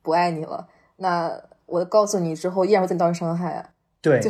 [0.01, 3.69] 不爱你了，那我告诉你之后，依然会对你造成伤害啊。
[4.01, 4.29] 对就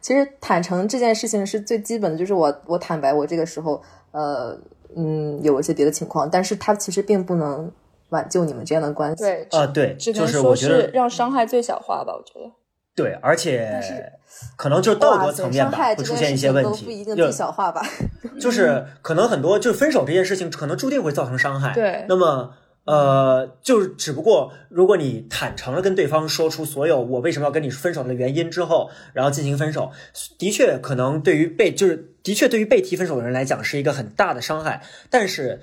[0.00, 4.58] 其实坦诚这件事情是最基本的，就是我我坦白我这个时候呃
[4.94, 7.72] 嗯有一些别的情况，但是它其实并不能
[8.10, 9.22] 挽救你们之间的关系。
[9.24, 12.12] 对，啊，对，只能说是我觉得让伤害最小化吧。
[12.14, 12.52] 我觉得，
[12.94, 14.12] 对，而且
[14.56, 17.82] 可能就是道德层面吧，会出现一些问题，都不一定小化吧。
[18.40, 21.72] 就是可能很多就是分手这件事情，可能注定会造成伤害。
[21.74, 29.90] 对那么呃，就是只不过如果你坦诚的跟对方说出所有我为什么要跟你分手的原因之后，然后进行分手，
[30.38, 34.82] 的确可能对于被就是的确对于被提分手的人来讲是一个很大的伤害。
[35.08, 35.62] 但是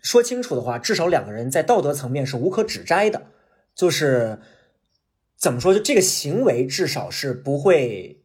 [0.00, 3.20] 说清楚的话，至少两个人在道德层面是无可指摘的，
[3.74, 4.38] 就是
[5.42, 8.20] 怎么说，就这个行为至少是不会。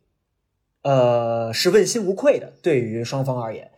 [0.84, 3.72] 呃，是问心无愧的，对于双方而言。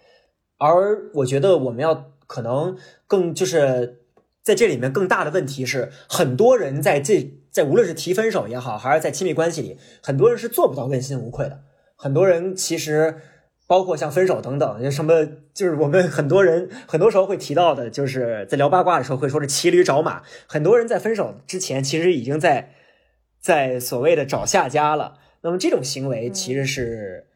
[0.60, 2.78] 而我觉得我们要可能
[3.08, 4.02] 更就是
[4.44, 11.62] 在这里面更大的问题是，很多人在这在无论是提分手也好，还是在亲密关系里，很多人是做不到问心无愧的。
[11.96, 13.16] 很多人其实
[13.66, 20.22] 包括像分手等等，什么就是我们很多人很多时候会提到的，就是在聊八卦的时候会说是骑驴找马。
[20.46, 22.76] 很多人在分手之前，其实已经在
[23.40, 25.18] 在所谓的找下家了。
[25.42, 27.28] 那么这种行为其实是、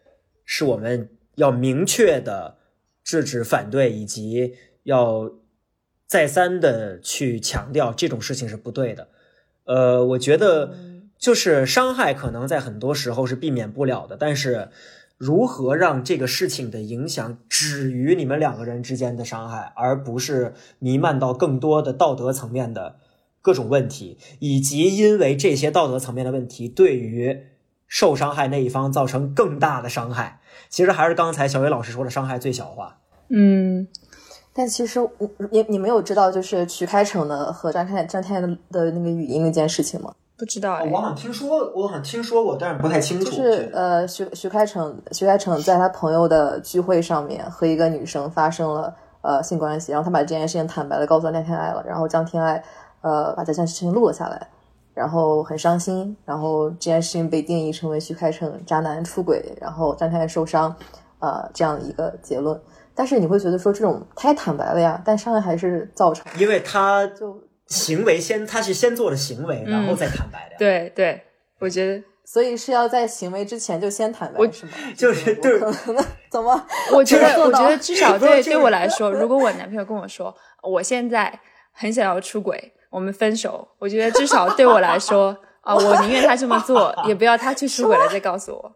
[0.45, 2.57] 是我们要明确的
[3.03, 5.31] 制止、反对，以及要
[6.05, 9.07] 再三的去强调这种事情是不对的。
[9.65, 10.75] 呃，我觉得
[11.17, 14.67] 就是伤害可能在很多时候是避免不了的，但是
[15.17, 22.97] 如何让这个事情的影响止于你们两个人之间的伤害，而不是弥漫到更多的道德层面的
[23.43, 27.37] 各种问题，以及因为这些道德层面的问题对于
[27.87, 30.39] 受伤害那一方造成更大的伤害。
[30.69, 32.97] 其实还是刚才小薇老师说的伤害最小化。
[33.29, 33.87] 嗯，
[34.53, 35.11] 但其实我
[35.51, 40.13] 你你没有知道，就是徐开骋的和张开张天爱的的那个语音那件事情吗？
[40.37, 40.89] 不知道哎。
[40.89, 43.25] 我好像听说，我好像听说过，但是不太清楚。
[43.25, 52.63] 就是呃，徐徐开骋徐开骋在他朋友的聚会上面和一个女生发生了呃性关系，然后他把这件事情坦白的告诉了张天爱了，然后张天爱
[53.03, 54.47] 呃把这件事情录了下来，
[54.95, 60.75] 然后很伤心，然后这件事情被定义成为徐开骋渣男出轨，然后张天爱受伤，
[61.19, 62.59] 呃这样的一个结论。
[62.95, 70.55] 但是你会觉得说这种他也坦白了呀，但伤害还是造成，因为他就行为先，他是先做了行为，然后再坦白的。
[70.59, 71.19] 对对，
[71.59, 74.71] 我觉得，所以是要在行为之前就先坦白我是吗？
[74.95, 75.59] 就是我对
[76.29, 76.65] 怎么？
[76.93, 81.39] 我觉得， 我觉得至少 对对我来说，如果我男朋友跟我说我现在
[81.71, 83.67] 很想要出轨，我们分手。
[83.79, 88.75] 我觉得至少对我来说， 啊，我宁愿他这么做，也不要他去出轨了再告诉我。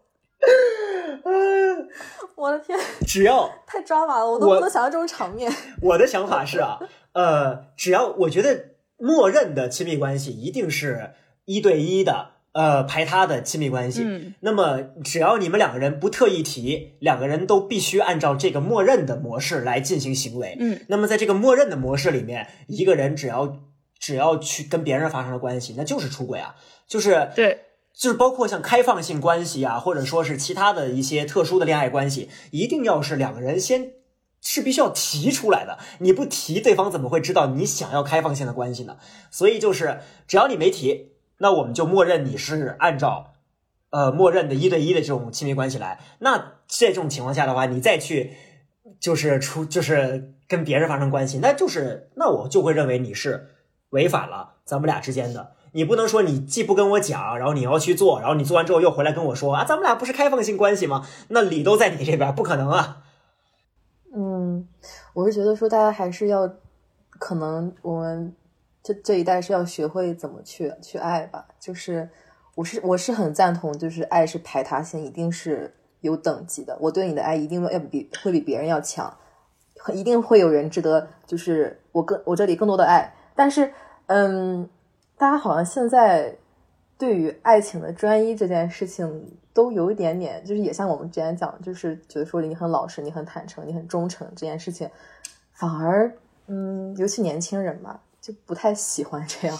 [2.35, 5.51] 我的天，只要 太抓马了，我都不能想象这种场面。
[5.81, 6.79] 我的想法是啊，
[7.13, 11.11] 呃，只要我觉得默认的亲密关系一定是
[11.45, 14.03] 一对一的，呃，排他的亲密关系。
[14.05, 20.55] 嗯，那么只要你们两个人不特意提，两个人都必须按照这个默认的模式来进行行为。
[20.59, 23.57] 嗯，那么在这个默认的模式里面，一个人只要
[23.99, 26.55] 只要去跟别人发生了关系，那就是出轨啊，
[26.87, 27.63] 就是对。
[27.99, 33.93] 就是包括像开放性关系啊，或者说是其他的一些特殊的恋爱关系，一定要是两个人先
[34.39, 35.79] 是必须要提出来的。
[35.97, 38.97] 你不提，对方怎么会知道你想要开放性的关系呢？
[39.31, 43.33] 所以就是只要你没提，那我们就默认你是按照
[43.89, 45.99] 呃默认的一对一的这种亲密关系来。
[46.19, 48.37] 那这种情况下的话，你再去
[48.99, 53.55] 就是出就是跟别人发生关系，那就是那我就会认为你是
[53.89, 55.51] 违反了咱们俩之间的。
[55.73, 61.05] 你不能说你既不跟我讲，然后你要去做，然后你做完之后又回来跟我说啊，咱们俩不是开放性关系吗？
[61.27, 63.03] 那理都在你这边，不可能啊。
[64.15, 64.67] 嗯，
[65.13, 66.49] 我是觉得说大家还是要，
[67.19, 68.33] 可能我们
[68.81, 71.45] 这这一代是要学会怎么去去爱吧。
[71.59, 72.09] 就是
[72.55, 76.75] 我是我是很赞同，就是爱是排他性，一定是有等级的。
[76.81, 79.15] 我对你的爱一定要比会比别人要强，
[79.93, 83.13] 一定会有人值得，就是我更我这里更多的爱。
[83.37, 83.71] 但是，
[84.07, 84.67] 嗯。
[85.19, 86.37] 大家好像现在
[86.95, 94.87] 对于爱情的专一这件事情都有一点点，就是也像我们之前讲，就是觉得说你很老实、你很坦诚、你很忠诚这件事情，
[95.53, 96.15] 反而
[96.45, 99.57] 嗯，尤其年轻人吧，就不太喜欢这样。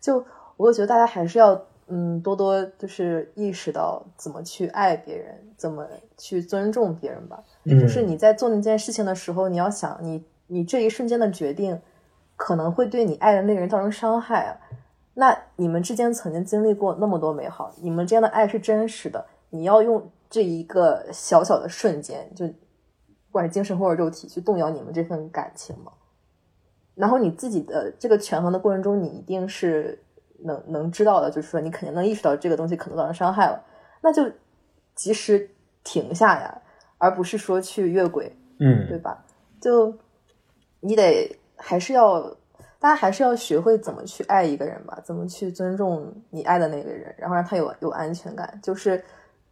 [0.00, 0.24] 就
[0.56, 5.84] 我觉得大家还是要嗯多多就是意识到怎么去爱别人，怎么
[6.16, 7.42] 去尊重别人吧。
[7.66, 11.80] 就是你在做那件事情的时候，你要想你你这一瞬间的决定
[12.42, 14.58] 可能会对你爱的那个人造成伤害啊。
[15.14, 19.24] 那你们之间曾经经历过那么多美好，你们之间的爱是真实的。
[19.50, 22.54] 你要用这一个小小的瞬间，就不
[23.30, 25.92] 管是精神或者肉体，去动摇你们这份感情吗？
[26.96, 30.02] 然后你自己的这个权衡的过程中，你一定是
[30.40, 33.62] 能能知道的，就是说你肯定能意识到这个东西可能造成伤害了，
[34.00, 34.28] 那就
[34.96, 35.48] 及时
[35.84, 36.60] 停下呀，
[36.98, 39.24] 而不是说去越轨，嗯，对吧？
[39.60, 39.96] 就
[40.80, 42.36] 你得还是要。
[42.82, 48.58] 大家还是要学会怎么去爱一个人吧，怎么去尊重你爱的那个人，然后让他有有安全感。
[48.60, 49.00] 就是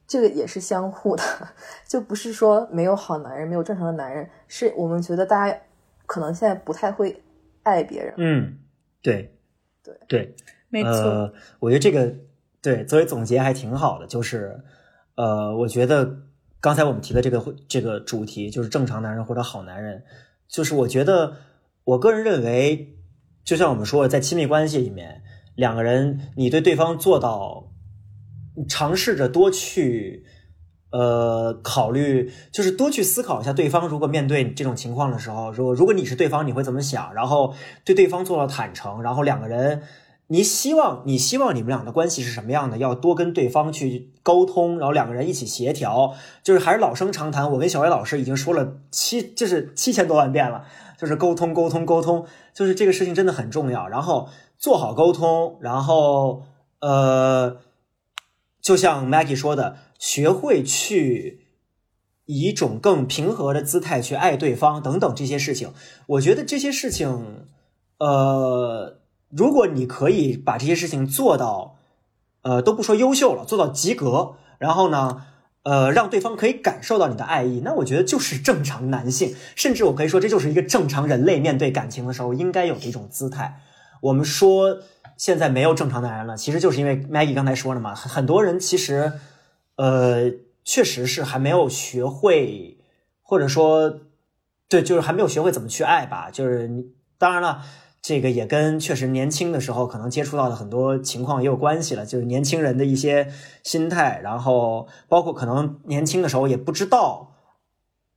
[0.05, 1.23] 这个也是相互的，
[1.87, 4.29] 就不是说没有好男人，没有正常的男人。
[4.49, 5.57] 是我们觉得大家
[6.07, 7.23] 可能现在不太会
[7.63, 8.13] 爱别人。
[8.17, 8.59] 嗯，
[9.01, 9.33] 对，
[9.85, 10.35] 对对，
[10.69, 10.91] 没错。
[10.91, 12.13] 呃，我觉得这个
[12.61, 14.09] 对作为总结还挺好的。
[14.09, 14.61] 就是
[15.15, 16.17] 呃，我觉得
[16.61, 20.03] 刚才我们提的这个这个主题，就是正常男人或者好男人，
[20.49, 21.37] 就是我觉得
[21.91, 22.97] 我个人认为。
[23.43, 25.23] 就像我们说，在亲密关系里面，
[25.57, 27.73] 两个人，你对对方做到，
[28.69, 30.25] 尝试着多去，
[30.93, 37.13] 呃，考虑，就是多去思考一下，对方如果面对这种情况的时候，如果如果你是对方，你会怎么想？
[37.15, 39.83] 然后对对方做到坦诚，然后两个人，
[40.29, 42.77] 你希望你希望你们俩的关系是什么样的？
[42.77, 46.15] 要多跟对方去沟通，然后两个人一起协调，
[46.45, 47.51] 就是还是老生常谈。
[47.51, 50.67] 我跟小薇老师已经说了七，就是七千多万遍了。
[51.01, 53.89] 就是沟通，沟通，沟通，就是这个事情真的很重要。
[53.89, 54.29] 然后
[54.59, 56.43] 做好沟通，然后
[56.81, 57.57] 呃，
[58.61, 61.47] 就像 Maggie 说的，学会去
[62.27, 65.73] 以一种更平和的姿态去爱对方，等等这些事情。
[66.07, 67.47] 我觉得这些事情，
[67.99, 68.99] 呃，
[69.31, 71.77] 如果你可以把这些事情做到，
[72.43, 75.25] 呃，都不说优秀了，做到及格，然后呢？
[75.63, 83.61] 呃，让对方可以感受到你的爱意，那我觉得就是正常男性，甚至我可以说这就是一个正常人类面对感情的时候应该有的一种姿态。
[84.01, 84.79] 我们说
[85.19, 89.13] 现在没有正常男人了，其实就是因为 Maggie 刚才说了嘛，很多人其实，
[89.77, 90.31] 呃，
[90.65, 92.79] 确实是还没有学会，
[93.23, 94.01] 或者说，
[94.69, 96.31] 对，就是还没有学会怎么去爱吧。
[96.33, 96.87] 就是你，
[97.19, 97.63] 当然了。
[98.03, 103.31] 这个也跟确实年轻的时候可能接触到的很多情况也有关系了，就是年轻人的一些
[103.63, 107.33] 心态，然后包括可能年轻的时候也不知道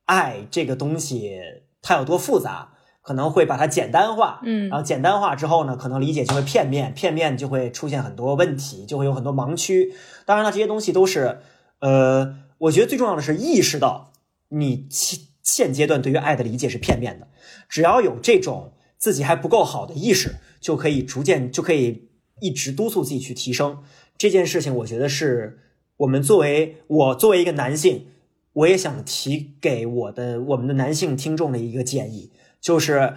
[0.05, 1.37] 爱这个东西
[1.81, 9.93] 它有多复杂，可能会把它简单化，嗯，然后简单化之后呢，可能理解就会片面，片面就会出现很多问题，就会有很多盲区。
[10.25, 11.39] 当然了，这些东西都是，
[11.79, 14.13] 呃，我觉得最重要的是意识到
[14.47, 17.27] 你现现阶段对于爱的理解是片面的，
[17.67, 18.71] 只要有这种。
[19.03, 22.07] 自己还不够好的意识，就可以逐渐就可以
[22.39, 23.83] 一直督促自己去提升
[24.17, 24.73] 这件事情。
[24.73, 25.59] 我觉得是
[25.97, 28.07] 我们作为我作为一个男性，
[28.53, 32.31] 我也想提给我的我们的男性听众的一个建议，
[32.61, 33.15] 就是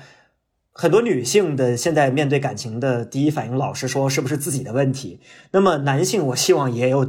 [0.72, 5.20] 很多女性的现在面对感情的第一反应，老是说是不是自己的问题。
[5.52, 7.04] 那么男性，我希望也有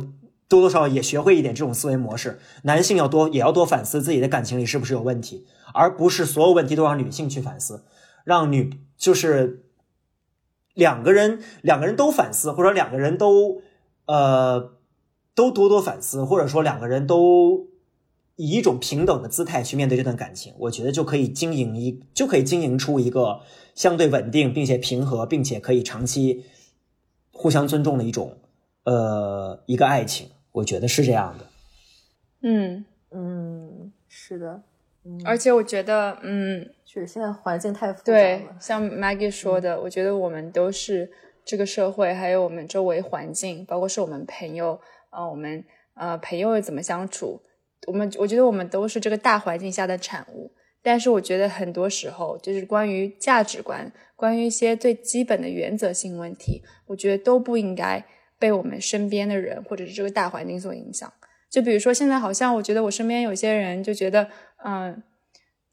[0.47, 2.37] 多多少少也学会一点这种思维模式。
[2.61, 7.83] 男性要多也要多反思自己的感情里是不是有问题，而不是所有问题都让女性去反思，
[8.27, 9.63] 让女就是
[10.73, 13.61] 两个人两个人都反思，或者两个人都
[14.05, 14.73] 呃
[15.33, 17.67] 都多多反思，或者说两个人都。
[18.39, 23.41] 以一种平等的姿态去面对这段感情，我觉得就可以经营一，就可以经营出一个
[23.73, 26.45] 相对稳定，并且平和，并且可以长期
[27.31, 28.37] 互相尊重的一种
[28.83, 30.29] 呃一个爱情。
[30.51, 31.47] 我觉得是这样的。
[32.43, 34.61] 嗯嗯，是的。
[35.07, 38.19] 嗯，而且我觉得，嗯，就是现在环境太复杂了。
[38.19, 41.09] 对，像 Maggie 说的，我觉得我们都是
[41.45, 44.77] 这个社会，还有我们周围环境，包括是我们朋友
[45.09, 45.63] 啊，我们
[45.95, 47.41] 呃朋友怎么相处。
[47.85, 50.51] 我们我觉得我们都是这个大环境下的产物，
[50.81, 58.03] 但是我觉得很多时候就是关于价值观，关于一些最基本的原则性问题，我觉得都不应该
[58.39, 61.13] 被我们身边的人或者是这个大环境所影响。
[61.49, 64.27] 就比如说现在好像我觉得我身边有些人就觉得，
[64.63, 65.03] 嗯，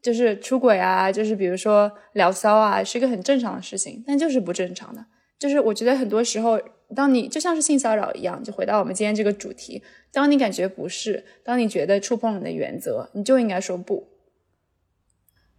[0.03, 5.05] 就是出轨啊，就是比如说聊骚啊，是一个很正常的事情，但就是不正常的。
[5.39, 6.61] 就是我觉得很多时候。
[6.95, 9.83] 当你就像是性骚扰一样，就回到我们今天这个主题。
[10.13, 14.07] 当你感觉不是，当你觉得触碰了你的原则，你就应该说不。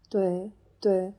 [0.08, 1.14] 对对，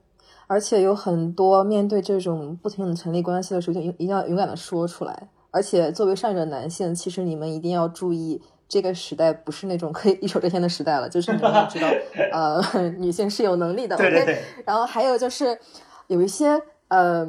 [0.47, 5.29] 而且有很多面对这种不停的权利关系的时候，就一定要勇敢的说出来。
[5.51, 11.07] 而且作为善者男性，其实你们一定要注意，这个时代不是那种可以一手遮天的时代了。
[11.09, 11.87] 就是你们要知道，
[12.31, 13.95] 呃，女性是有能力的。
[13.97, 14.41] 对对对。
[14.65, 15.57] 然后还有就是
[16.07, 17.27] 有一些，呃。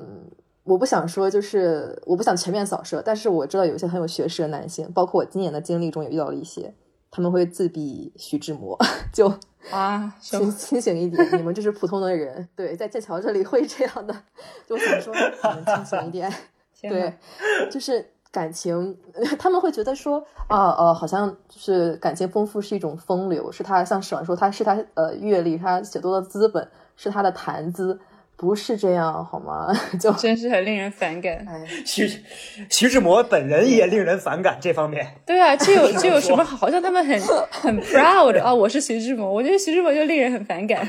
[0.64, 6.74] 我不想说，就是我不想全面扫射，但是我知道有一些很有学识的男性，包括我今年的经历中也遇到了一些，
[7.10, 8.78] 他们会自比徐志摩，
[9.10, 9.32] 就
[9.70, 14.14] 啊，清清醒一点，你们就是普通的人，对，在剑桥这里会这样的，
[14.66, 15.20] 就想说你
[15.54, 16.30] 们清醒一点，
[16.82, 17.14] 对，
[17.70, 18.96] 就是感情，
[19.38, 27.98] 他们会觉得说啊呃，好像就是感情丰富是一种风流，是他像史王说他是他呃阅历，他写作的资本，是他的谈资。
[28.40, 29.66] 不是这样好吗？
[29.98, 31.44] 就真是很令人反感。
[31.84, 32.08] 徐
[32.70, 35.04] 徐志摩本人也令人反感这方面。
[35.26, 38.54] 对啊，这有这有什么好像他们很很 proud 啊？
[38.54, 40.88] 我是徐志摩，我觉得徐志摩就令人很反感。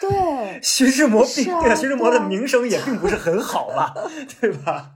[0.00, 3.92] 对，徐志摩并对啊，徐志摩的名声也并不是很好吧？
[4.40, 4.92] 对吧？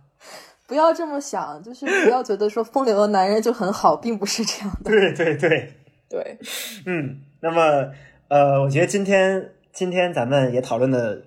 [0.71, 4.91] 不要这么想，就是不要觉得说风流的男人就很好，并不是这样的。
[4.93, 5.73] 对对对
[6.09, 6.39] 对，
[6.87, 7.91] 嗯，那么
[8.29, 11.23] 呃，我觉得今天今天咱们也讨论的。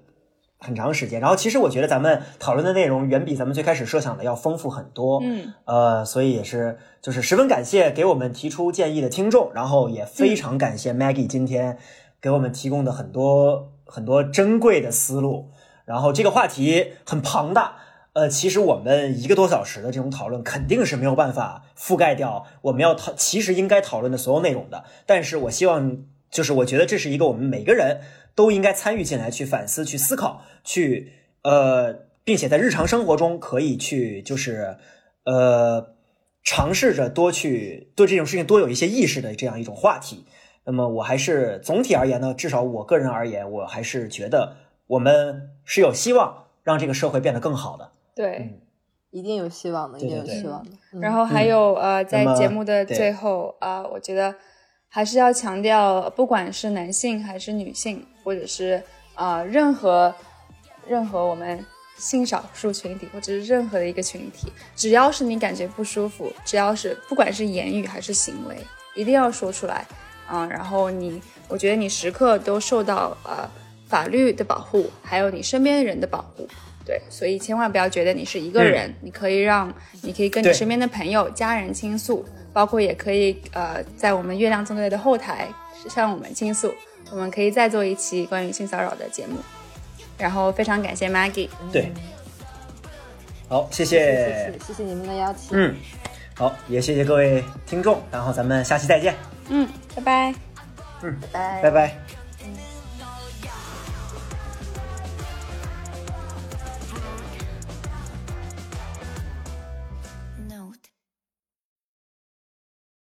[0.66, 11.78] 很长时间，然后其实我觉得咱们讨论的内容远比咱们最开始设想的要丰富很多，嗯，呃，所以也是就是十分感谢给我们提出建议的听众，然后也非常感谢 Maggie 今天
[12.22, 15.50] 给我们提供的很多很多珍贵的思路，
[15.84, 17.76] 然后这个话题很庞大，
[18.14, 25.98] 呃，其实我们一个多小时的这种讨论肯定是没有办法覆盖掉我们要讨其实应该讨论的所有内容的，但是我希望
[26.32, 28.02] 就是我觉得这是一个我们每个人。
[28.36, 31.14] 都应该参与进来，去反思、去思考、去
[31.44, 34.76] 呃，并且在日常生活中可以去就是
[35.24, 35.94] 呃，
[36.44, 40.26] 尝试着多去对这种事情多有一些意识的这样一种话题。
[40.66, 44.56] 那么我还是总体而言呢，至少我个人而言，我还是觉得
[44.88, 47.92] 我们是有希望让这个社会变得更好的。
[48.16, 48.60] 对，
[49.12, 50.72] 一定有希望的，一定有希望的。
[51.00, 54.34] 然后还有呃，在节目的最后啊，我觉得。
[54.96, 58.80] 还是要强调，不管是男性还是女性，或者是
[59.16, 60.14] 啊任何
[60.88, 61.66] 任何我们
[61.98, 68.56] 性少数群体，或者是任何的一个群体，只要是你感觉不舒服，只要是不管是言语还是行为，
[68.94, 69.84] 一定要说出来
[70.28, 70.46] 啊。
[70.46, 73.50] 然后你，我觉得你时刻都受到呃
[73.88, 76.48] 法律的保护，还有你身边人的保护。
[76.86, 82.26] 对，所以千万不要觉得你是一个人，你可以让你可以跟你身边的朋友、家人倾诉。
[82.54, 85.48] 包括也可以，呃，在我们月亮纵队的后台
[85.90, 86.72] 向我们倾诉，
[87.10, 89.38] 我们可以再做一期关于性骚扰的节目。
[90.20, 91.92] 然后非常感谢 Maggie，对，
[93.50, 95.76] 好，谢谢，谢谢你们的邀请，嗯，
[96.36, 99.16] 好，也谢谢各位听众，然后咱们下期再见，
[99.50, 100.36] 嗯，拜拜，
[101.02, 102.23] 嗯，拜拜，拜拜。